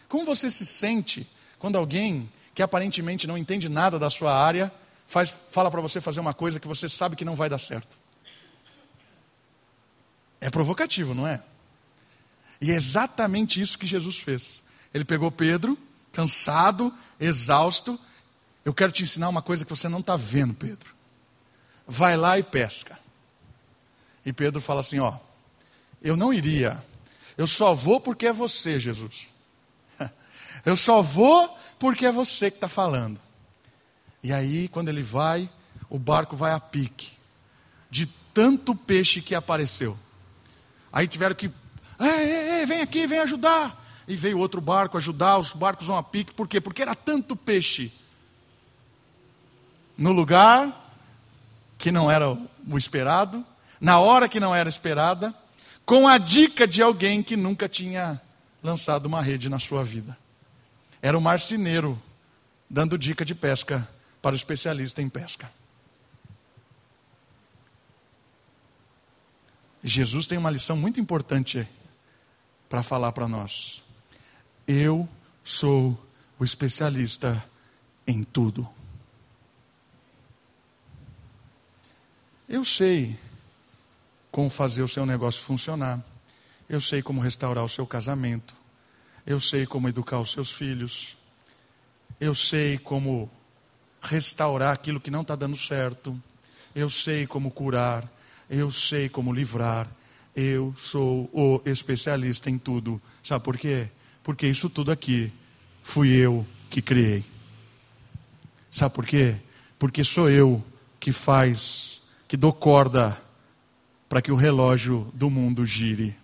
[0.08, 1.26] Como você se sente
[1.58, 4.72] quando alguém que aparentemente não entende nada da sua área
[5.06, 7.98] faz, fala para você fazer uma coisa que você sabe que não vai dar certo?
[10.40, 11.42] É provocativo, não é?
[12.60, 14.62] E é exatamente isso que Jesus fez.
[14.92, 15.78] Ele pegou Pedro,
[16.12, 17.98] cansado, exausto,
[18.64, 20.94] eu quero te ensinar uma coisa que você não está vendo, Pedro.
[21.86, 22.98] Vai lá e pesca.
[24.24, 25.18] E Pedro fala assim: Ó,
[26.00, 26.84] eu não iria.
[27.36, 29.28] Eu só vou porque é você, Jesus.
[30.64, 33.20] Eu só vou porque é você que está falando.
[34.22, 35.50] E aí, quando ele vai,
[35.88, 37.12] o barco vai a pique,
[37.90, 39.98] de tanto peixe que apareceu.
[40.92, 41.50] Aí tiveram que,
[41.98, 43.82] ei, ei, ei, vem aqui, vem ajudar.
[44.06, 46.60] E veio outro barco ajudar, os barcos vão a pique, por quê?
[46.60, 47.92] Porque era tanto peixe.
[50.02, 50.98] No lugar
[51.78, 53.46] que não era o esperado,
[53.80, 55.32] na hora que não era esperada,
[55.86, 58.20] com a dica de alguém que nunca tinha
[58.60, 60.18] lançado uma rede na sua vida.
[61.00, 62.02] Era o marceneiro
[62.68, 63.88] dando dica de pesca
[64.20, 65.48] para o especialista em pesca.
[69.84, 71.68] Jesus tem uma lição muito importante
[72.68, 73.84] para falar para nós.
[74.66, 75.08] Eu
[75.44, 75.96] sou
[76.40, 77.40] o especialista
[78.04, 78.68] em tudo.
[82.52, 83.18] Eu sei
[84.30, 86.04] como fazer o seu negócio funcionar.
[86.68, 88.54] Eu sei como restaurar o seu casamento.
[89.24, 91.16] Eu sei como educar os seus filhos.
[92.20, 93.30] Eu sei como
[94.02, 96.14] restaurar aquilo que não está dando certo.
[96.74, 98.06] Eu sei como curar.
[98.50, 99.88] Eu sei como livrar.
[100.36, 103.00] Eu sou o especialista em tudo.
[103.24, 103.88] Sabe por quê?
[104.22, 105.32] Porque isso tudo aqui
[105.82, 107.24] fui eu que criei.
[108.70, 109.36] Sabe por quê?
[109.78, 110.62] Porque sou eu
[111.00, 111.91] que faz,
[112.32, 113.20] que dou corda
[114.08, 116.16] para que o relógio do mundo gire.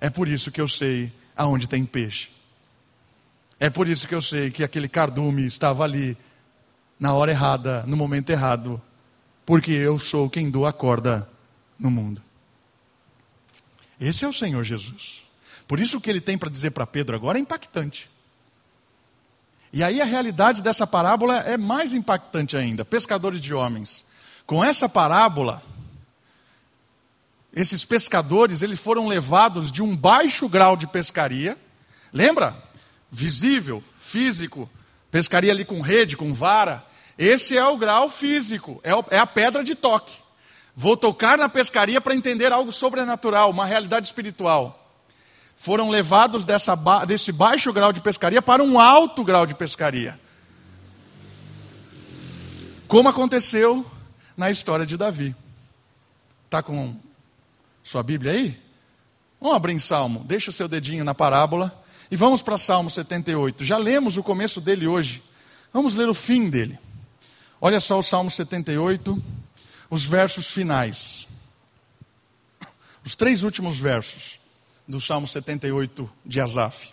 [0.00, 2.28] É por isso que eu sei aonde tem peixe.
[3.60, 6.16] É por isso que eu sei que aquele cardume estava ali
[6.98, 8.82] na hora errada, no momento errado,
[9.46, 11.30] porque eu sou quem dou a corda
[11.78, 12.20] no mundo.
[14.00, 15.30] Esse é o Senhor Jesus.
[15.68, 18.10] Por isso o que ele tem para dizer para Pedro agora é impactante.
[19.74, 22.84] E aí a realidade dessa parábola é mais impactante ainda.
[22.84, 24.04] Pescadores de homens.
[24.46, 25.60] Com essa parábola,
[27.52, 31.58] esses pescadores, eles foram levados de um baixo grau de pescaria.
[32.12, 32.56] Lembra?
[33.10, 34.70] Visível, físico,
[35.10, 36.86] pescaria ali com rede, com vara.
[37.18, 40.18] Esse é o grau físico, é, é a pedra de toque.
[40.76, 44.83] Vou tocar na pescaria para entender algo sobrenatural, uma realidade espiritual.
[45.56, 46.74] Foram levados dessa,
[47.06, 50.18] desse baixo grau de pescaria para um alto grau de pescaria.
[52.86, 53.84] Como aconteceu
[54.36, 55.34] na história de Davi.
[56.44, 56.96] Está com
[57.82, 58.60] sua Bíblia aí?
[59.40, 60.24] Vamos abrir em Salmo.
[60.24, 61.82] Deixa o seu dedinho na parábola.
[62.10, 63.64] E vamos para Salmo 78.
[63.64, 65.22] Já lemos o começo dele hoje.
[65.72, 66.78] Vamos ler o fim dele.
[67.60, 69.22] Olha só o Salmo 78,
[69.88, 71.26] os versos finais.
[73.02, 74.38] Os três últimos versos
[74.86, 76.92] do Salmo 78 de Asaf.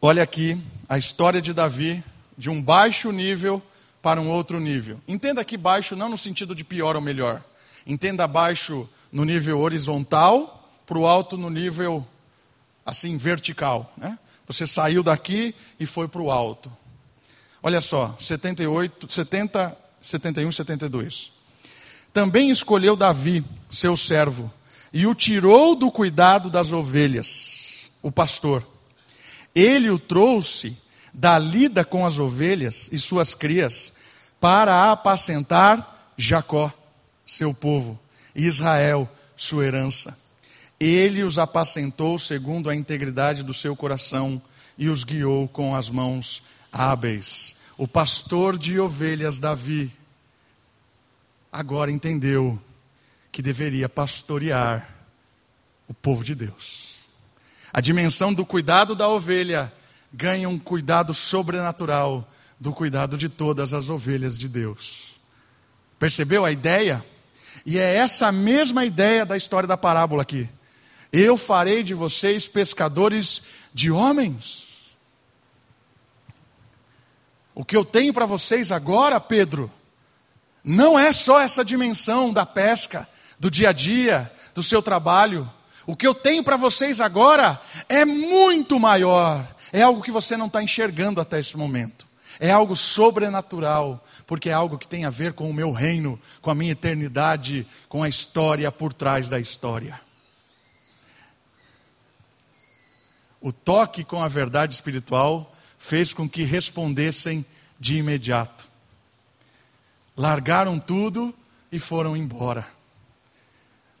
[0.00, 2.02] Olha aqui a história de Davi,
[2.36, 3.62] de um baixo nível
[4.00, 5.00] para um outro nível.
[5.06, 7.42] Entenda que baixo não no sentido de pior ou melhor,
[7.86, 12.06] Entenda baixo no nível horizontal, para o alto no nível
[12.84, 13.92] assim vertical.
[13.96, 14.18] Né?
[14.46, 16.70] Você saiu daqui e foi para o alto.
[17.62, 21.32] Olha só, 78, 70, 71, 72.
[22.12, 24.52] Também escolheu Davi, seu servo,
[24.92, 28.66] e o tirou do cuidado das ovelhas, o pastor.
[29.54, 30.76] Ele o trouxe
[31.12, 33.92] da lida com as ovelhas e suas crias
[34.40, 36.72] para apacentar Jacó
[37.30, 37.98] seu povo,
[38.34, 40.18] Israel, sua herança.
[40.80, 44.42] Ele os apacentou segundo a integridade do seu coração
[44.76, 47.54] e os guiou com as mãos hábeis.
[47.78, 49.92] O pastor de ovelhas Davi
[51.52, 52.58] agora entendeu
[53.30, 54.88] que deveria pastorear
[55.88, 57.04] o povo de Deus.
[57.72, 59.72] A dimensão do cuidado da ovelha
[60.12, 65.18] ganha um cuidado sobrenatural do cuidado de todas as ovelhas de Deus.
[65.98, 67.04] Percebeu a ideia?
[67.64, 70.48] E é essa mesma ideia da história da parábola aqui.
[71.12, 74.96] Eu farei de vocês pescadores de homens.
[77.54, 79.70] O que eu tenho para vocês agora, Pedro,
[80.62, 83.08] não é só essa dimensão da pesca,
[83.40, 85.50] do dia a dia, do seu trabalho.
[85.86, 89.48] O que eu tenho para vocês agora é muito maior.
[89.72, 92.06] É algo que você não está enxergando até esse momento.
[92.38, 96.50] É algo sobrenatural, porque é algo que tem a ver com o meu reino, com
[96.50, 100.00] a minha eternidade, com a história por trás da história.
[103.40, 107.44] O toque com a verdade espiritual fez com que respondessem
[107.78, 108.68] de imediato.
[110.14, 111.34] Largaram tudo
[111.72, 112.79] e foram embora.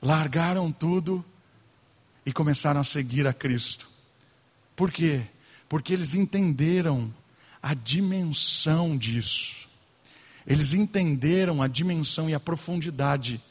[0.02, 1.24] Largaram tudo
[2.24, 3.90] e começaram a seguir a Cristo.
[4.74, 5.26] Por quê?
[5.68, 7.12] Porque eles entenderam
[7.62, 9.68] a dimensão disso.
[10.46, 13.42] Eles entenderam a dimensão e a profundidade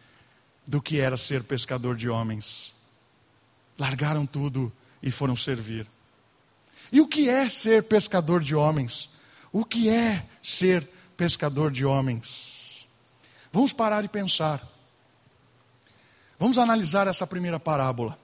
[0.65, 2.73] do que era ser pescador de homens.
[3.77, 4.71] Largaram tudo
[5.01, 5.87] e foram servir.
[6.91, 9.09] E o que é ser pescador de homens?
[9.51, 12.87] O que é ser pescador de homens?
[13.51, 14.67] Vamos parar e pensar.
[16.39, 18.17] Vamos analisar essa primeira parábola.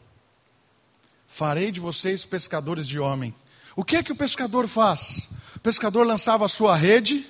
[1.27, 3.35] Farei de vocês pescadores de homem.
[3.75, 5.27] O que é que o pescador faz?
[5.53, 7.27] O pescador lançava a sua rede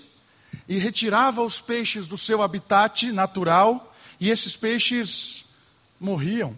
[0.70, 5.46] e retirava os peixes do seu habitat natural e esses peixes
[6.00, 6.56] morriam.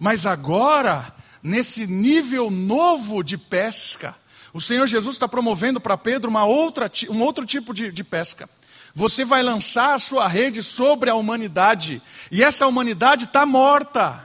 [0.00, 4.16] Mas agora, nesse nível novo de pesca,
[4.52, 8.50] o Senhor Jesus está promovendo para Pedro uma outra, um outro tipo de, de pesca.
[8.94, 14.24] Você vai lançar a sua rede sobre a humanidade, e essa humanidade está morta.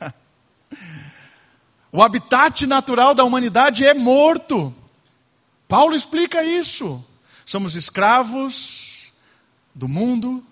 [1.92, 4.74] O habitat natural da humanidade é morto.
[5.68, 7.04] Paulo explica isso.
[7.46, 9.12] Somos escravos
[9.72, 10.44] do mundo,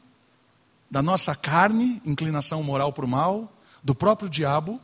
[0.89, 4.81] da nossa carne, inclinação moral para o mal, do próprio diabo.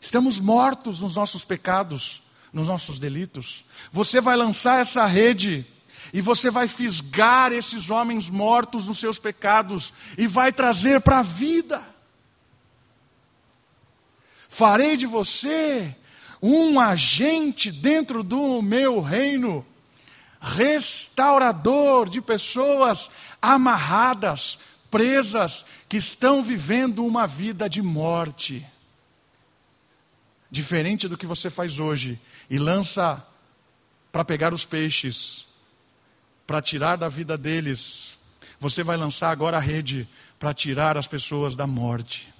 [0.00, 2.22] Estamos mortos nos nossos pecados,
[2.54, 3.66] nos nossos delitos.
[3.92, 5.66] Você vai lançar essa rede
[6.12, 11.22] e você vai fisgar esses homens mortos nos seus pecados e vai trazer para a
[11.22, 11.82] vida.
[14.48, 15.94] Farei de você
[16.40, 19.66] um agente dentro do meu reino,
[20.40, 23.10] restaurador de pessoas
[23.42, 24.58] amarradas,
[24.90, 28.66] presas, que estão vivendo uma vida de morte.
[30.50, 33.24] Diferente do que você faz hoje e lança
[34.10, 35.47] para pegar os peixes,
[36.48, 38.18] para tirar da vida deles,
[38.58, 42.32] você vai lançar agora a rede para tirar as pessoas da morte.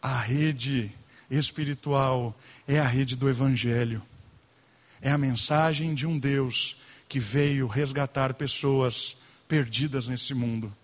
[0.00, 0.90] A rede
[1.30, 2.34] espiritual
[2.66, 4.02] é a rede do Evangelho.
[5.02, 6.78] É a mensagem de um Deus
[7.10, 9.14] que veio resgatar pessoas
[9.46, 10.74] perdidas nesse mundo,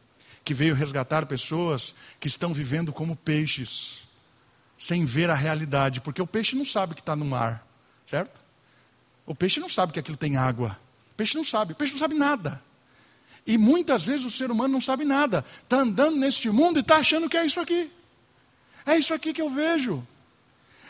[0.44, 4.06] que veio resgatar pessoas que estão vivendo como peixes,
[4.76, 7.66] sem ver a realidade, porque o peixe não sabe que está no mar,
[8.06, 8.41] certo?
[9.26, 10.78] O peixe não sabe que aquilo tem água.
[11.12, 12.62] O peixe não sabe, o peixe não sabe nada.
[13.46, 15.44] E muitas vezes o ser humano não sabe nada.
[15.62, 17.90] Está andando neste mundo e está achando que é isso aqui.
[18.86, 20.06] É isso aqui que eu vejo.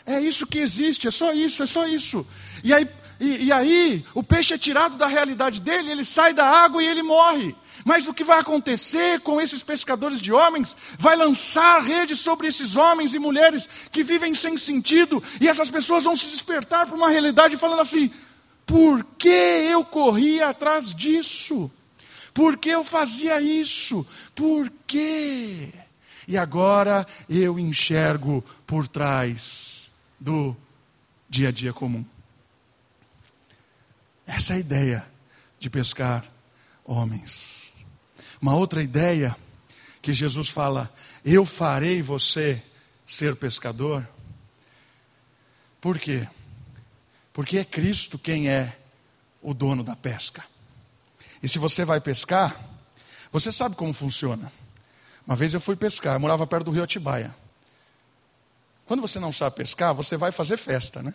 [0.05, 2.27] É isso que existe, é só isso, é só isso.
[2.63, 2.87] E aí,
[3.23, 6.87] e, e, aí o peixe é tirado da realidade dele, ele sai da água e
[6.87, 7.55] ele morre.
[7.85, 10.75] Mas o que vai acontecer com esses pescadores de homens?
[10.99, 16.03] Vai lançar rede sobre esses homens e mulheres que vivem sem sentido, e essas pessoas
[16.03, 18.11] vão se despertar para uma realidade falando assim:
[18.65, 21.71] por que eu corria atrás disso?
[22.33, 24.05] Por que eu fazia isso?
[24.35, 25.71] Por quê?
[26.27, 30.55] E agora eu enxergo por trás do
[31.29, 32.03] dia a dia comum.
[34.35, 35.07] Essa é a ideia
[35.59, 36.25] de pescar
[36.83, 37.71] homens.
[38.41, 39.35] Uma outra ideia
[40.01, 40.91] que Jesus fala:
[41.23, 42.61] Eu farei você
[43.05, 44.07] ser pescador.
[45.79, 46.27] Por quê?
[47.31, 48.75] Porque é Cristo quem é
[49.39, 50.43] o dono da pesca.
[51.41, 52.59] E se você vai pescar,
[53.31, 54.51] você sabe como funciona.
[55.27, 57.35] Uma vez eu fui pescar, eu morava perto do rio Atibaia.
[58.87, 61.13] Quando você não sabe pescar, você vai fazer festa, né?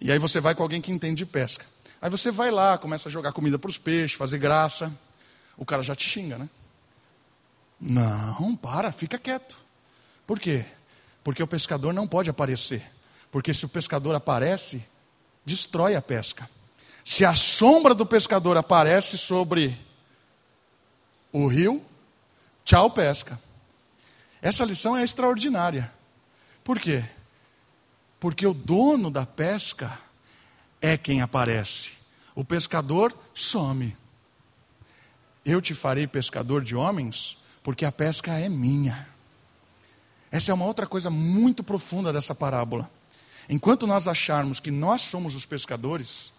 [0.00, 1.66] E aí você vai com alguém que entende de pesca.
[2.00, 4.92] Aí você vai lá, começa a jogar comida para os peixes, fazer graça.
[5.56, 6.48] O cara já te xinga, né?
[7.80, 9.56] Não, para, fica quieto.
[10.26, 10.64] Por quê?
[11.24, 12.82] Porque o pescador não pode aparecer.
[13.30, 14.84] Porque se o pescador aparece,
[15.44, 16.48] destrói a pesca.
[17.04, 19.78] Se a sombra do pescador aparece sobre
[21.32, 21.82] o rio,
[22.64, 23.40] tchau pesca.
[24.40, 25.92] Essa lição é extraordinária.
[26.62, 27.04] Por quê?
[28.20, 29.98] Porque o dono da pesca
[30.80, 31.92] é quem aparece.
[32.34, 33.96] O pescador some.
[35.44, 39.08] Eu te farei pescador de homens, porque a pesca é minha.
[40.30, 42.90] Essa é uma outra coisa muito profunda dessa parábola.
[43.48, 46.32] Enquanto nós acharmos que nós somos os pescadores,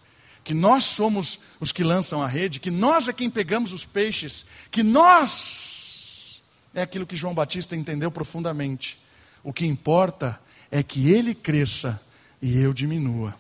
[0.43, 4.45] que nós somos os que lançam a rede, que nós é quem pegamos os peixes,
[4.69, 6.41] que nós
[6.73, 8.99] é aquilo que João Batista entendeu profundamente.
[9.43, 11.99] O que importa é que ele cresça
[12.41, 13.35] e eu diminua.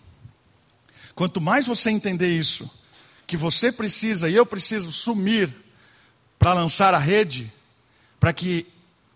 [1.19, 2.71] Quanto mais você entender isso,
[3.27, 5.53] que você precisa e eu preciso sumir
[6.39, 7.51] para lançar a rede,
[8.21, 8.65] para que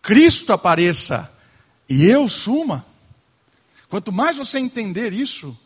[0.02, 1.34] Cristo apareça
[1.88, 2.86] e eu suma,
[3.88, 5.58] quanto mais você entender isso,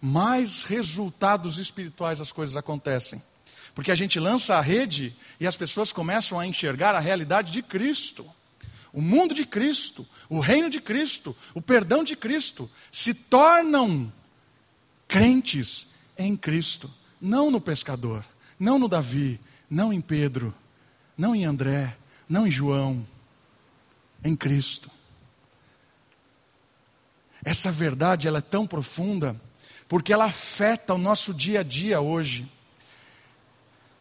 [0.00, 3.22] mais resultados espirituais as coisas acontecem.
[3.72, 7.62] Porque a gente lança a rede e as pessoas começam a enxergar a realidade de
[7.62, 8.28] Cristo
[8.92, 14.12] o mundo de Cristo, o reino de Cristo, o perdão de Cristo, se tornam
[15.14, 15.86] crentes
[16.18, 18.26] em Cristo, não no pescador,
[18.58, 19.40] não no Davi,
[19.70, 20.52] não em Pedro,
[21.16, 21.96] não em André,
[22.28, 23.06] não em João,
[24.24, 24.90] em Cristo.
[27.44, 29.40] Essa verdade ela é tão profunda
[29.88, 32.50] porque ela afeta o nosso dia a dia hoje.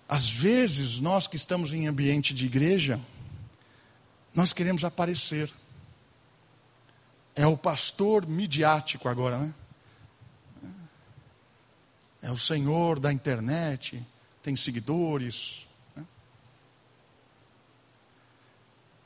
[0.09, 2.99] Às vezes, nós que estamos em ambiente de igreja,
[4.33, 5.53] nós queremos aparecer.
[7.35, 9.53] É o pastor midiático agora, né?
[12.23, 14.01] É o senhor da internet,
[14.41, 15.67] tem seguidores.
[15.93, 16.05] Né?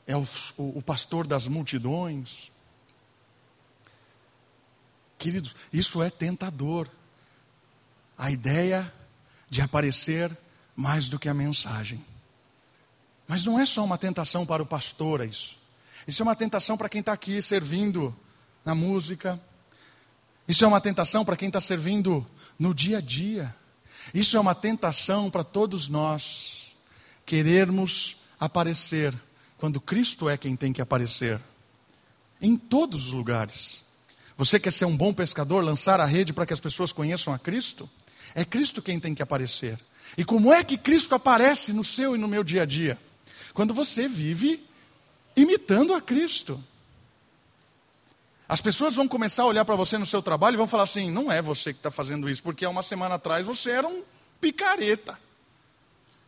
[0.06, 0.24] É o,
[0.56, 2.52] o, o pastor das multidões.
[5.18, 6.88] Queridos, isso é tentador.
[8.16, 8.94] A ideia
[9.50, 10.36] de aparecer
[10.76, 12.04] mais do que a mensagem.
[13.26, 15.58] Mas não é só uma tentação para o pastor, é isso.
[16.06, 18.16] Isso é uma tentação para quem está aqui servindo
[18.64, 19.40] na música.
[20.48, 22.26] Isso é uma tentação para quem está servindo
[22.58, 23.54] no dia a dia.
[24.14, 26.68] Isso é uma tentação para todos nós
[27.26, 29.14] querermos aparecer
[29.58, 31.38] quando Cristo é quem tem que aparecer.
[32.40, 33.82] Em todos os lugares.
[34.36, 37.38] Você quer ser um bom pescador, lançar a rede para que as pessoas conheçam a
[37.38, 37.90] Cristo?
[38.34, 39.78] É Cristo quem tem que aparecer.
[40.16, 42.96] E como é que Cristo aparece no seu e no meu dia a dia?
[43.52, 44.64] Quando você vive
[45.38, 46.62] imitando a Cristo.
[48.48, 51.10] As pessoas vão começar a olhar para você no seu trabalho e vão falar assim:
[51.10, 54.02] não é você que está fazendo isso, porque há uma semana atrás você era um
[54.40, 55.18] picareta.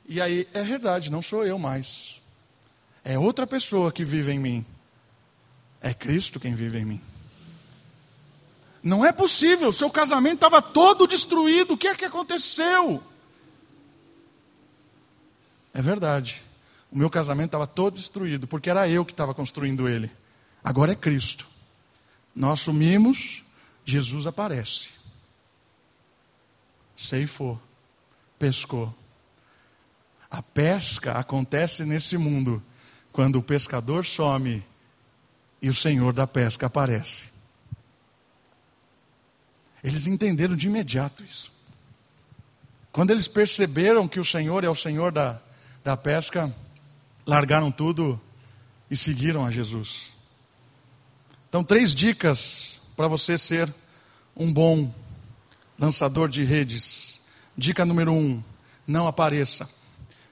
[0.07, 2.21] E aí, é verdade, não sou eu mais.
[3.03, 4.67] É outra pessoa que vive em mim.
[5.81, 7.01] É Cristo quem vive em mim.
[8.83, 13.03] Não é possível, o seu casamento estava todo destruído, o que é que aconteceu?
[15.73, 16.43] É verdade,
[16.91, 20.11] o meu casamento estava todo destruído, porque era eu que estava construindo ele.
[20.65, 21.50] Agora é Cristo.
[22.35, 23.43] Nós assumimos,
[23.85, 24.89] Jesus aparece.
[26.97, 27.61] Ceifou,
[28.39, 28.95] pescou.
[30.31, 32.63] A pesca acontece nesse mundo
[33.13, 34.65] quando o pescador some
[35.61, 37.31] e o Senhor da pesca aparece.
[39.83, 41.53] Eles entenderam de imediato isso.
[42.93, 45.41] Quando eles perceberam que o Senhor é o Senhor da,
[45.83, 46.55] da pesca,
[47.27, 48.21] largaram tudo
[48.91, 50.13] e seguiram a Jesus.
[51.51, 53.75] Então, três dicas para você ser
[54.37, 54.95] um bom
[55.77, 57.19] lançador de redes.
[57.57, 58.41] Dica número um:
[58.87, 59.69] não apareça.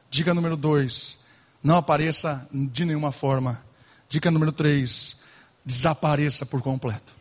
[0.08, 1.18] Dica número dois:
[1.60, 3.60] não apareça de nenhuma forma.
[4.08, 5.16] Dica número três:
[5.64, 7.12] desapareça por completo.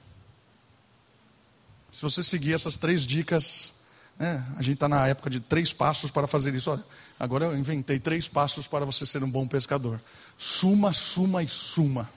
[1.92, 3.72] Se você seguir essas três dicas,
[4.20, 6.70] né, a gente está na época de três passos para fazer isso.
[6.70, 6.84] Olha,
[7.20, 10.00] agora eu inventei três passos para você ser um bom pescador:
[10.38, 12.08] suma, suma e suma.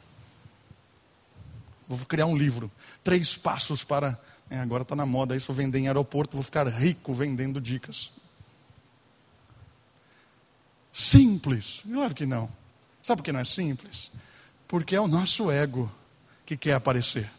[1.96, 2.70] Vou criar um livro.
[3.02, 4.18] Três passos para.
[4.48, 8.12] É, agora está na moda isso, vou vender em aeroporto, vou ficar rico vendendo dicas.
[10.92, 11.82] Simples?
[11.90, 12.48] Claro que não.
[13.02, 14.10] Sabe por que não é simples?
[14.66, 15.90] Porque é o nosso ego
[16.44, 17.30] que quer aparecer.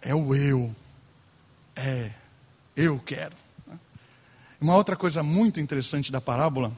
[0.00, 0.74] É o eu.
[1.74, 2.10] É,
[2.76, 3.36] eu quero.
[4.60, 6.72] Uma outra coisa muito interessante da parábola.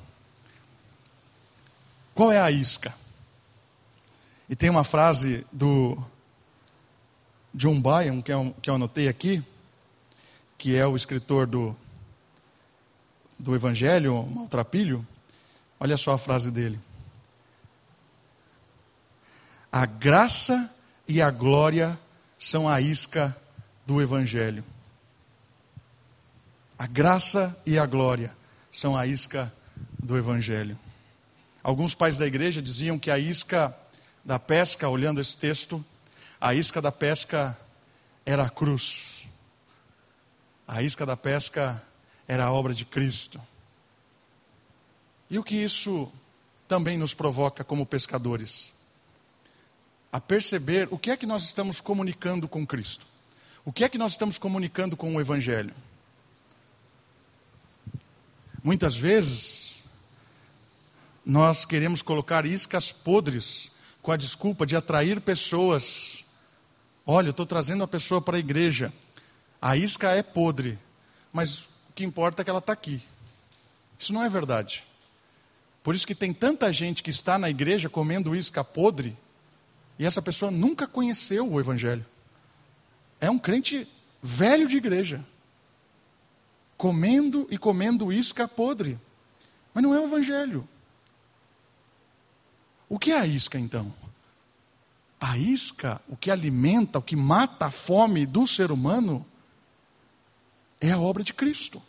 [2.14, 2.94] Qual é a isca?
[4.48, 5.98] E tem uma frase do
[7.52, 9.44] John Byron, que eu, que eu anotei aqui,
[10.56, 11.76] que é o escritor do,
[13.38, 15.06] do Evangelho, Maltrapilho.
[15.78, 16.80] Olha só a frase dele.
[19.70, 20.72] A graça
[21.06, 21.98] e a glória
[22.38, 23.36] são a isca
[23.86, 24.64] do Evangelho.
[26.78, 28.34] A graça e a glória
[28.72, 29.52] são a isca
[29.98, 30.78] do Evangelho.
[31.62, 33.76] Alguns pais da igreja diziam que a isca
[34.28, 35.82] da pesca, olhando esse texto,
[36.38, 37.58] a isca da pesca
[38.26, 39.26] era a cruz.
[40.66, 41.82] A isca da pesca
[42.28, 43.40] era a obra de Cristo.
[45.30, 46.12] E o que isso
[46.68, 48.70] também nos provoca como pescadores?
[50.10, 53.06] a perceber o que é que nós estamos comunicando com Cristo.
[53.62, 55.74] O que é que nós estamos comunicando com o Evangelho?
[58.64, 59.82] Muitas vezes,
[61.26, 63.70] nós queremos colocar iscas podres
[64.08, 66.24] com a desculpa de atrair pessoas.
[67.04, 68.90] Olha, eu estou trazendo a pessoa para a igreja.
[69.60, 70.78] A isca é podre,
[71.30, 73.02] mas o que importa é que ela está aqui.
[73.98, 74.82] Isso não é verdade.
[75.82, 79.14] Por isso que tem tanta gente que está na igreja comendo isca podre
[79.98, 82.06] e essa pessoa nunca conheceu o Evangelho.
[83.20, 83.86] É um crente
[84.22, 85.22] velho de igreja,
[86.78, 88.98] comendo e comendo isca podre.
[89.74, 90.66] Mas não é o Evangelho.
[92.88, 93.92] O que é a isca então?
[95.20, 99.26] A isca, o que alimenta, o que mata a fome do ser humano,
[100.80, 101.82] é a obra de Cristo.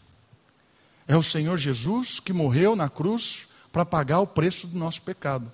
[1.07, 5.51] É o Senhor Jesus que morreu na cruz para pagar o preço do nosso pecado.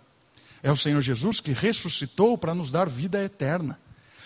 [0.63, 3.79] É o Senhor Jesus que ressuscitou para nos dar vida eterna.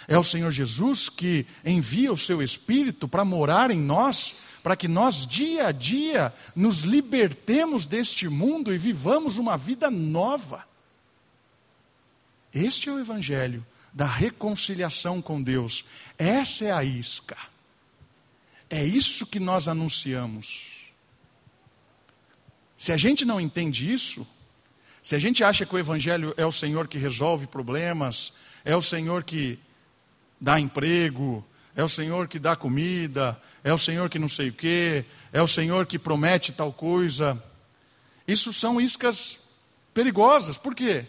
[0.07, 4.87] É o Senhor Jesus que envia o seu Espírito para morar em nós, para que
[4.87, 10.68] nós dia a dia nos libertemos deste mundo e vivamos uma vida nova.
[12.53, 15.85] Este é o Evangelho da reconciliação com Deus.
[16.17, 17.37] Essa é a isca.
[18.69, 20.67] É isso que nós anunciamos.
[22.77, 24.25] Se a gente não entende isso,
[25.01, 28.31] se a gente acha que o Evangelho é o Senhor que resolve problemas,
[28.63, 29.59] é o Senhor que
[30.39, 31.45] dá emprego,
[31.75, 35.41] é o Senhor que dá comida, é o Senhor que não sei o quê, é
[35.41, 37.41] o Senhor que promete tal coisa.
[38.27, 39.39] Isso são iscas
[39.93, 40.57] perigosas.
[40.57, 41.05] Por quê?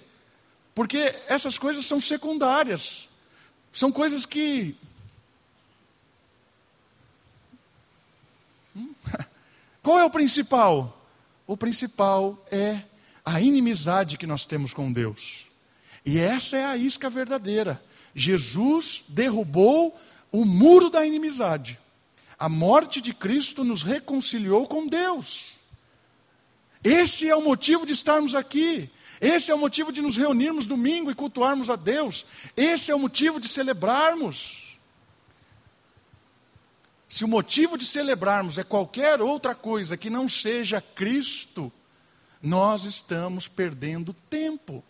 [0.74, 3.08] Porque essas coisas são secundárias.
[3.72, 4.76] São coisas que.
[9.82, 10.96] Qual é o principal?
[11.46, 12.82] O principal é
[13.24, 15.46] a inimizade que nós temos com Deus.
[16.04, 17.82] E essa é a isca verdadeira.
[18.14, 19.98] Jesus derrubou
[20.32, 21.78] o muro da inimizade.
[22.38, 25.58] A morte de Cristo nos reconciliou com Deus.
[26.82, 28.90] Esse é o motivo de estarmos aqui.
[29.20, 32.24] Esse é o motivo de nos reunirmos domingo e cultuarmos a Deus.
[32.56, 34.78] Esse é o motivo de celebrarmos.
[37.06, 41.70] Se o motivo de celebrarmos é qualquer outra coisa que não seja Cristo,
[42.40, 44.82] nós estamos perdendo tempo.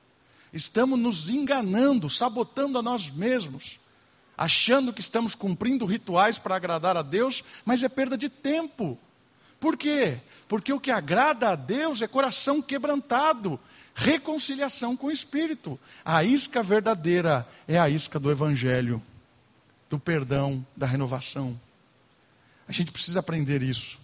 [0.53, 3.81] Estamos nos enganando, sabotando a nós mesmos,
[4.37, 8.99] achando que estamos cumprindo rituais para agradar a Deus, mas é perda de tempo.
[9.59, 10.21] Por quê?
[10.49, 13.61] Porque o que agrada a Deus é coração quebrantado,
[13.95, 15.79] reconciliação com o Espírito.
[16.05, 19.03] A isca verdadeira é a isca do Evangelho,
[19.89, 21.59] do perdão, da renovação.
[22.69, 23.99] A gente precisa aprender isso.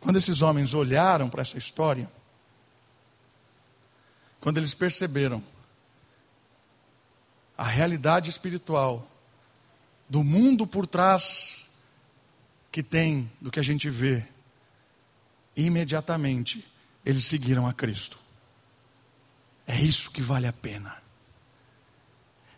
[0.00, 2.10] Quando esses homens olharam para essa história,
[4.38, 5.42] quando eles perceberam
[7.56, 9.08] a realidade espiritual
[10.06, 11.66] do mundo por trás
[12.70, 14.28] que tem do que a gente vê,
[15.56, 16.64] imediatamente
[17.04, 18.18] eles seguiram a Cristo.
[19.66, 20.96] É isso que vale a pena.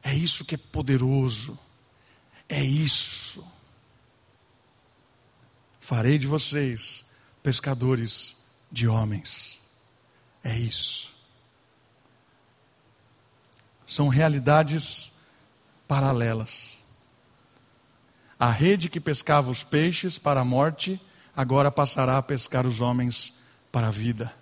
[0.03, 1.59] É isso que é poderoso.
[2.49, 3.45] É isso.
[5.81, 7.05] Farei de vocês
[7.43, 8.37] pescadores
[8.71, 9.61] de homens.
[10.43, 11.15] É isso.
[13.87, 15.13] São realidades
[15.87, 16.77] paralelas.
[18.39, 21.01] A rede que pescava os peixes para a morte,
[21.37, 23.35] agora passará a pescar os homens
[23.71, 24.35] para a vida.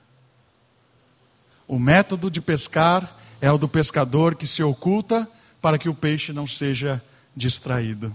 [1.67, 5.29] O método de pescar é o do pescador que se oculta
[5.61, 7.03] para que o peixe não seja
[7.35, 8.15] distraído.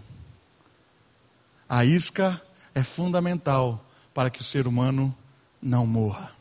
[1.68, 2.42] A isca
[2.74, 5.16] é fundamental para que o ser humano
[5.62, 6.32] não morra.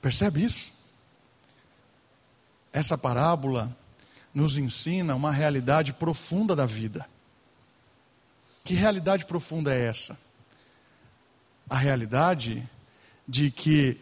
[0.00, 0.72] Percebe isso?
[2.72, 3.76] Essa parábola
[4.32, 7.08] nos ensina uma realidade profunda da vida.
[8.68, 10.18] Que realidade profunda é essa?
[11.70, 12.68] A realidade
[13.26, 13.98] de que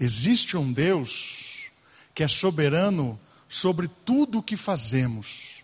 [0.00, 1.70] existe um Deus
[2.12, 3.16] que é soberano
[3.48, 5.62] sobre tudo o que fazemos.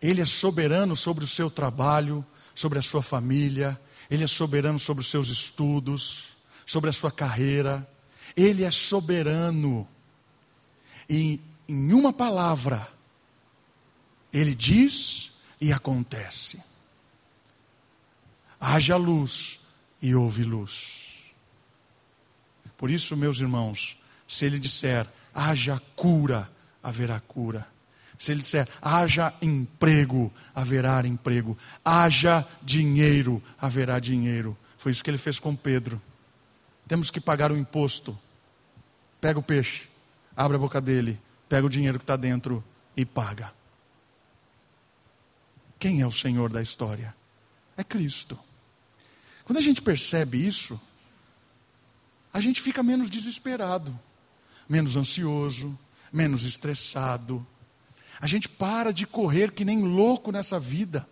[0.00, 3.78] Ele é soberano sobre o seu trabalho, sobre a sua família,
[4.10, 6.28] ele é soberano sobre os seus estudos,
[6.64, 7.86] sobre a sua carreira.
[8.34, 9.86] Ele é soberano.
[11.10, 12.88] E em uma palavra,
[14.32, 16.62] ele diz e acontece.
[18.60, 19.60] Haja luz
[20.00, 21.04] e houve luz.
[22.76, 26.50] Por isso, meus irmãos, se ele disser haja cura,
[26.82, 27.66] haverá cura.
[28.18, 31.58] Se ele disser haja emprego, haverá emprego.
[31.84, 34.56] Haja dinheiro, haverá dinheiro.
[34.76, 36.00] Foi isso que ele fez com Pedro.
[36.86, 38.18] Temos que pagar o imposto.
[39.20, 39.88] Pega o peixe,
[40.36, 42.62] abre a boca dele, pega o dinheiro que está dentro
[42.94, 43.52] e paga.
[45.84, 47.14] Quem é o Senhor da história?
[47.76, 48.38] É Cristo.
[49.44, 50.80] Quando a gente percebe isso,
[52.32, 53.94] a gente fica menos desesperado,
[54.66, 55.78] menos ansioso,
[56.10, 57.46] menos estressado.
[58.18, 61.06] A gente para de correr que nem louco nessa vida.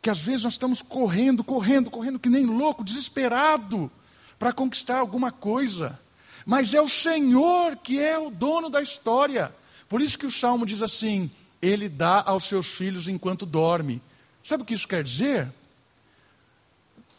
[0.00, 3.90] Que às vezes nós estamos correndo, correndo, correndo que nem louco, desesperado
[4.38, 5.98] para conquistar alguma coisa.
[6.46, 9.52] Mas é o Senhor que é o dono da história.
[9.88, 11.28] Por isso que o salmo diz assim:
[11.64, 14.02] Ele dá aos seus filhos enquanto dorme.
[14.42, 15.50] Sabe o que isso quer dizer?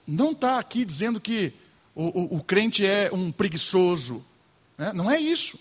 [0.05, 1.51] Não está aqui dizendo que
[1.95, 4.23] o, o, o, crente é um preguiçoso.
[4.77, 4.93] Né?
[4.93, 5.59] Não é isso.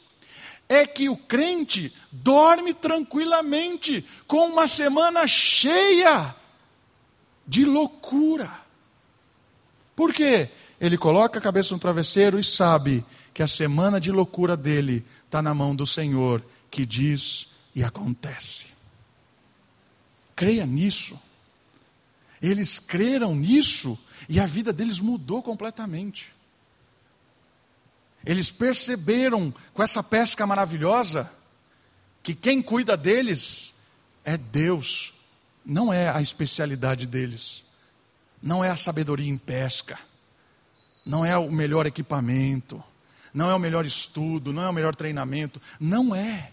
[0.69, 6.37] É que o crente dorme tranquilamente, com uma semana cheia
[7.47, 8.51] de loucura.
[9.97, 10.51] Por quê?
[10.79, 15.41] Ele coloca a cabeça no travesseiro e sabe que a semana de loucura dele está
[15.41, 18.74] na mão do Senhor, que diz e acontece.
[20.35, 21.19] Creia nisso.
[22.41, 26.35] Eles creram nisso e a vida deles mudou completamente.
[28.25, 31.31] Eles perceberam com essa pesca maravilhosa
[32.23, 33.75] que quem cuida deles
[34.25, 35.13] é Deus,
[35.65, 37.65] não é a especialidade deles,
[38.43, 39.99] não é a sabedoria em pesca,
[41.05, 42.83] não é o melhor equipamento,
[43.33, 46.53] não é o melhor estudo, não é o melhor treinamento, não é.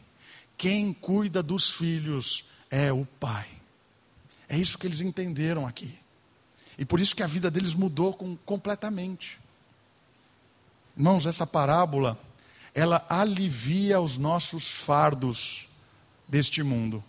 [0.58, 3.61] Quem cuida dos filhos é o Pai.
[4.52, 5.98] É isso que eles entenderam aqui.
[6.78, 9.40] E por isso que a vida deles mudou com, completamente.
[10.98, 12.20] Irmãos, essa parábola,
[12.76, 15.70] ela alivia os nossos fardos
[16.28, 17.02] deste mundo.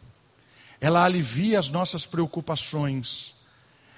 [0.80, 3.34] Ela alivia as nossas preocupações.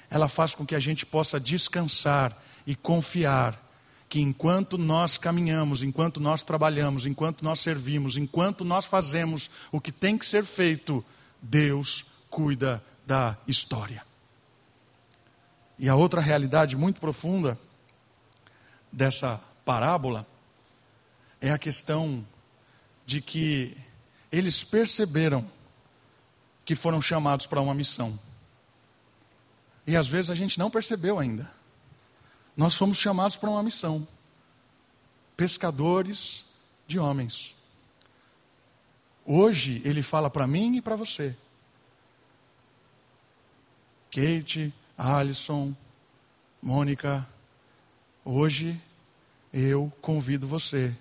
[0.08, 3.62] Ela faz com que a gente possa descansar e confiar
[4.08, 9.92] que enquanto nós caminhamos, enquanto nós trabalhamos, enquanto nós servimos, enquanto nós fazemos o que
[9.92, 11.04] tem que ser feito,
[11.42, 14.04] Deus cuida da história.
[15.78, 17.58] E a outra realidade muito profunda
[18.90, 20.26] dessa parábola
[21.40, 22.24] é a questão
[23.04, 23.76] de que
[24.30, 25.48] eles perceberam
[26.64, 28.18] que foram chamados para uma missão.
[29.86, 31.50] E às vezes a gente não percebeu ainda.
[32.56, 34.06] Nós fomos chamados para uma missão.
[35.36, 36.44] Pescadores
[36.86, 37.54] de homens.
[39.26, 41.36] Hoje ele fala para mim e para você.
[44.14, 45.74] Kate, Alisson,
[46.62, 47.26] Mônica,
[48.24, 48.80] hoje
[49.52, 50.96] eu convido você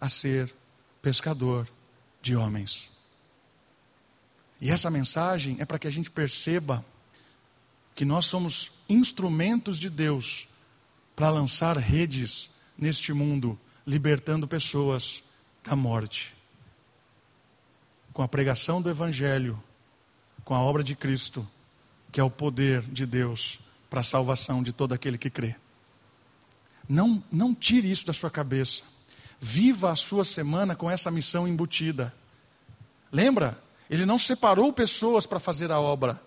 [0.00, 0.52] a ser
[1.00, 1.68] pescador
[2.20, 2.90] de homens.
[4.60, 6.84] E essa mensagem é para que a gente perceba
[7.94, 10.48] que nós somos instrumentos de Deus
[11.14, 15.22] para lançar redes neste mundo, libertando pessoas
[15.62, 16.34] da morte.
[18.12, 19.62] Com a pregação do Evangelho,
[20.44, 21.48] com a obra de Cristo,
[22.14, 23.58] que é o poder de Deus
[23.90, 25.56] para a salvação de todo aquele que crê.
[26.88, 28.84] Não, não tire isso da sua cabeça.
[29.40, 32.14] Viva a sua semana com essa missão embutida.
[33.10, 33.60] Lembra?
[33.90, 36.22] Ele não separou pessoas para fazer a obra.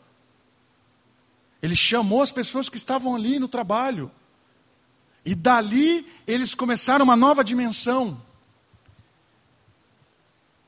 [1.61, 4.11] Ele chamou as pessoas que estavam ali no trabalho.
[5.23, 8.21] E dali eles começaram uma nova dimensão.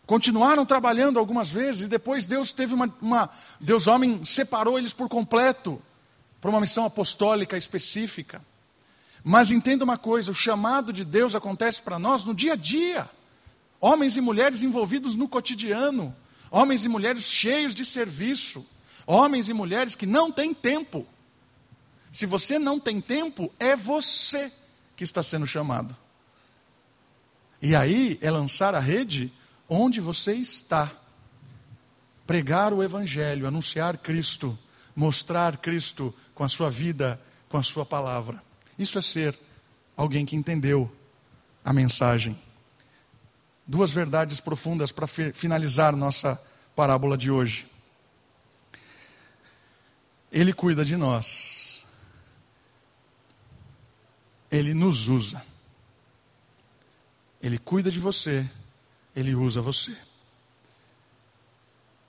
[0.09, 3.29] Continuaram trabalhando algumas vezes e depois Deus teve uma, uma
[3.59, 5.79] Deus homem separou eles por completo
[6.41, 8.43] para uma missão apostólica específica.
[9.23, 13.07] Mas entenda uma coisa: o chamado de Deus acontece para nós no dia a dia.
[13.79, 16.15] Homens e mulheres envolvidos no cotidiano,
[16.49, 18.65] homens e mulheres cheios de serviço,
[19.05, 21.05] Homens e mulheres que não têm tempo.
[22.11, 24.51] Se você não tem tempo, é você
[24.95, 25.95] que está sendo chamado.
[27.61, 29.31] E aí é lançar a rede
[29.69, 30.91] onde você está.
[32.25, 34.57] Pregar o Evangelho, anunciar Cristo,
[34.95, 38.43] mostrar Cristo com a sua vida, com a sua palavra.
[38.77, 39.37] Isso é ser
[39.95, 40.91] alguém que entendeu
[41.63, 42.37] a mensagem.
[43.65, 46.41] Duas verdades profundas para finalizar nossa
[46.75, 47.67] parábola de hoje.
[50.31, 51.83] Ele cuida de nós.
[54.51, 55.43] Ele nos usa.
[57.41, 58.49] Ele cuida de você.
[59.15, 59.95] Ele usa você.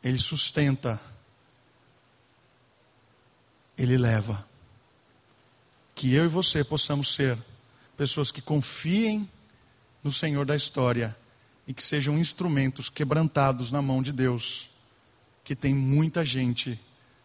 [0.03, 1.01] Ele sustenta.
[3.76, 4.46] Ele leva.
[5.94, 7.38] Que eu e você possamos ser
[7.96, 9.28] pessoas que confiem
[10.03, 11.16] no Senhor da história
[11.66, 14.70] e que sejam instrumentos quebrantados na mão de Deus,
[15.44, 16.80] que tem muita gente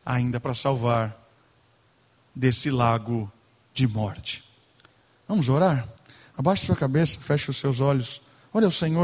[0.06, 1.18] ainda para salvar
[2.36, 3.32] desse lago
[3.74, 4.44] de morte.
[5.28, 5.90] Vamos orar?
[6.38, 8.22] Abaixe sua cabeça, feche os seus olhos.
[8.54, 9.04] Olha o Senhor.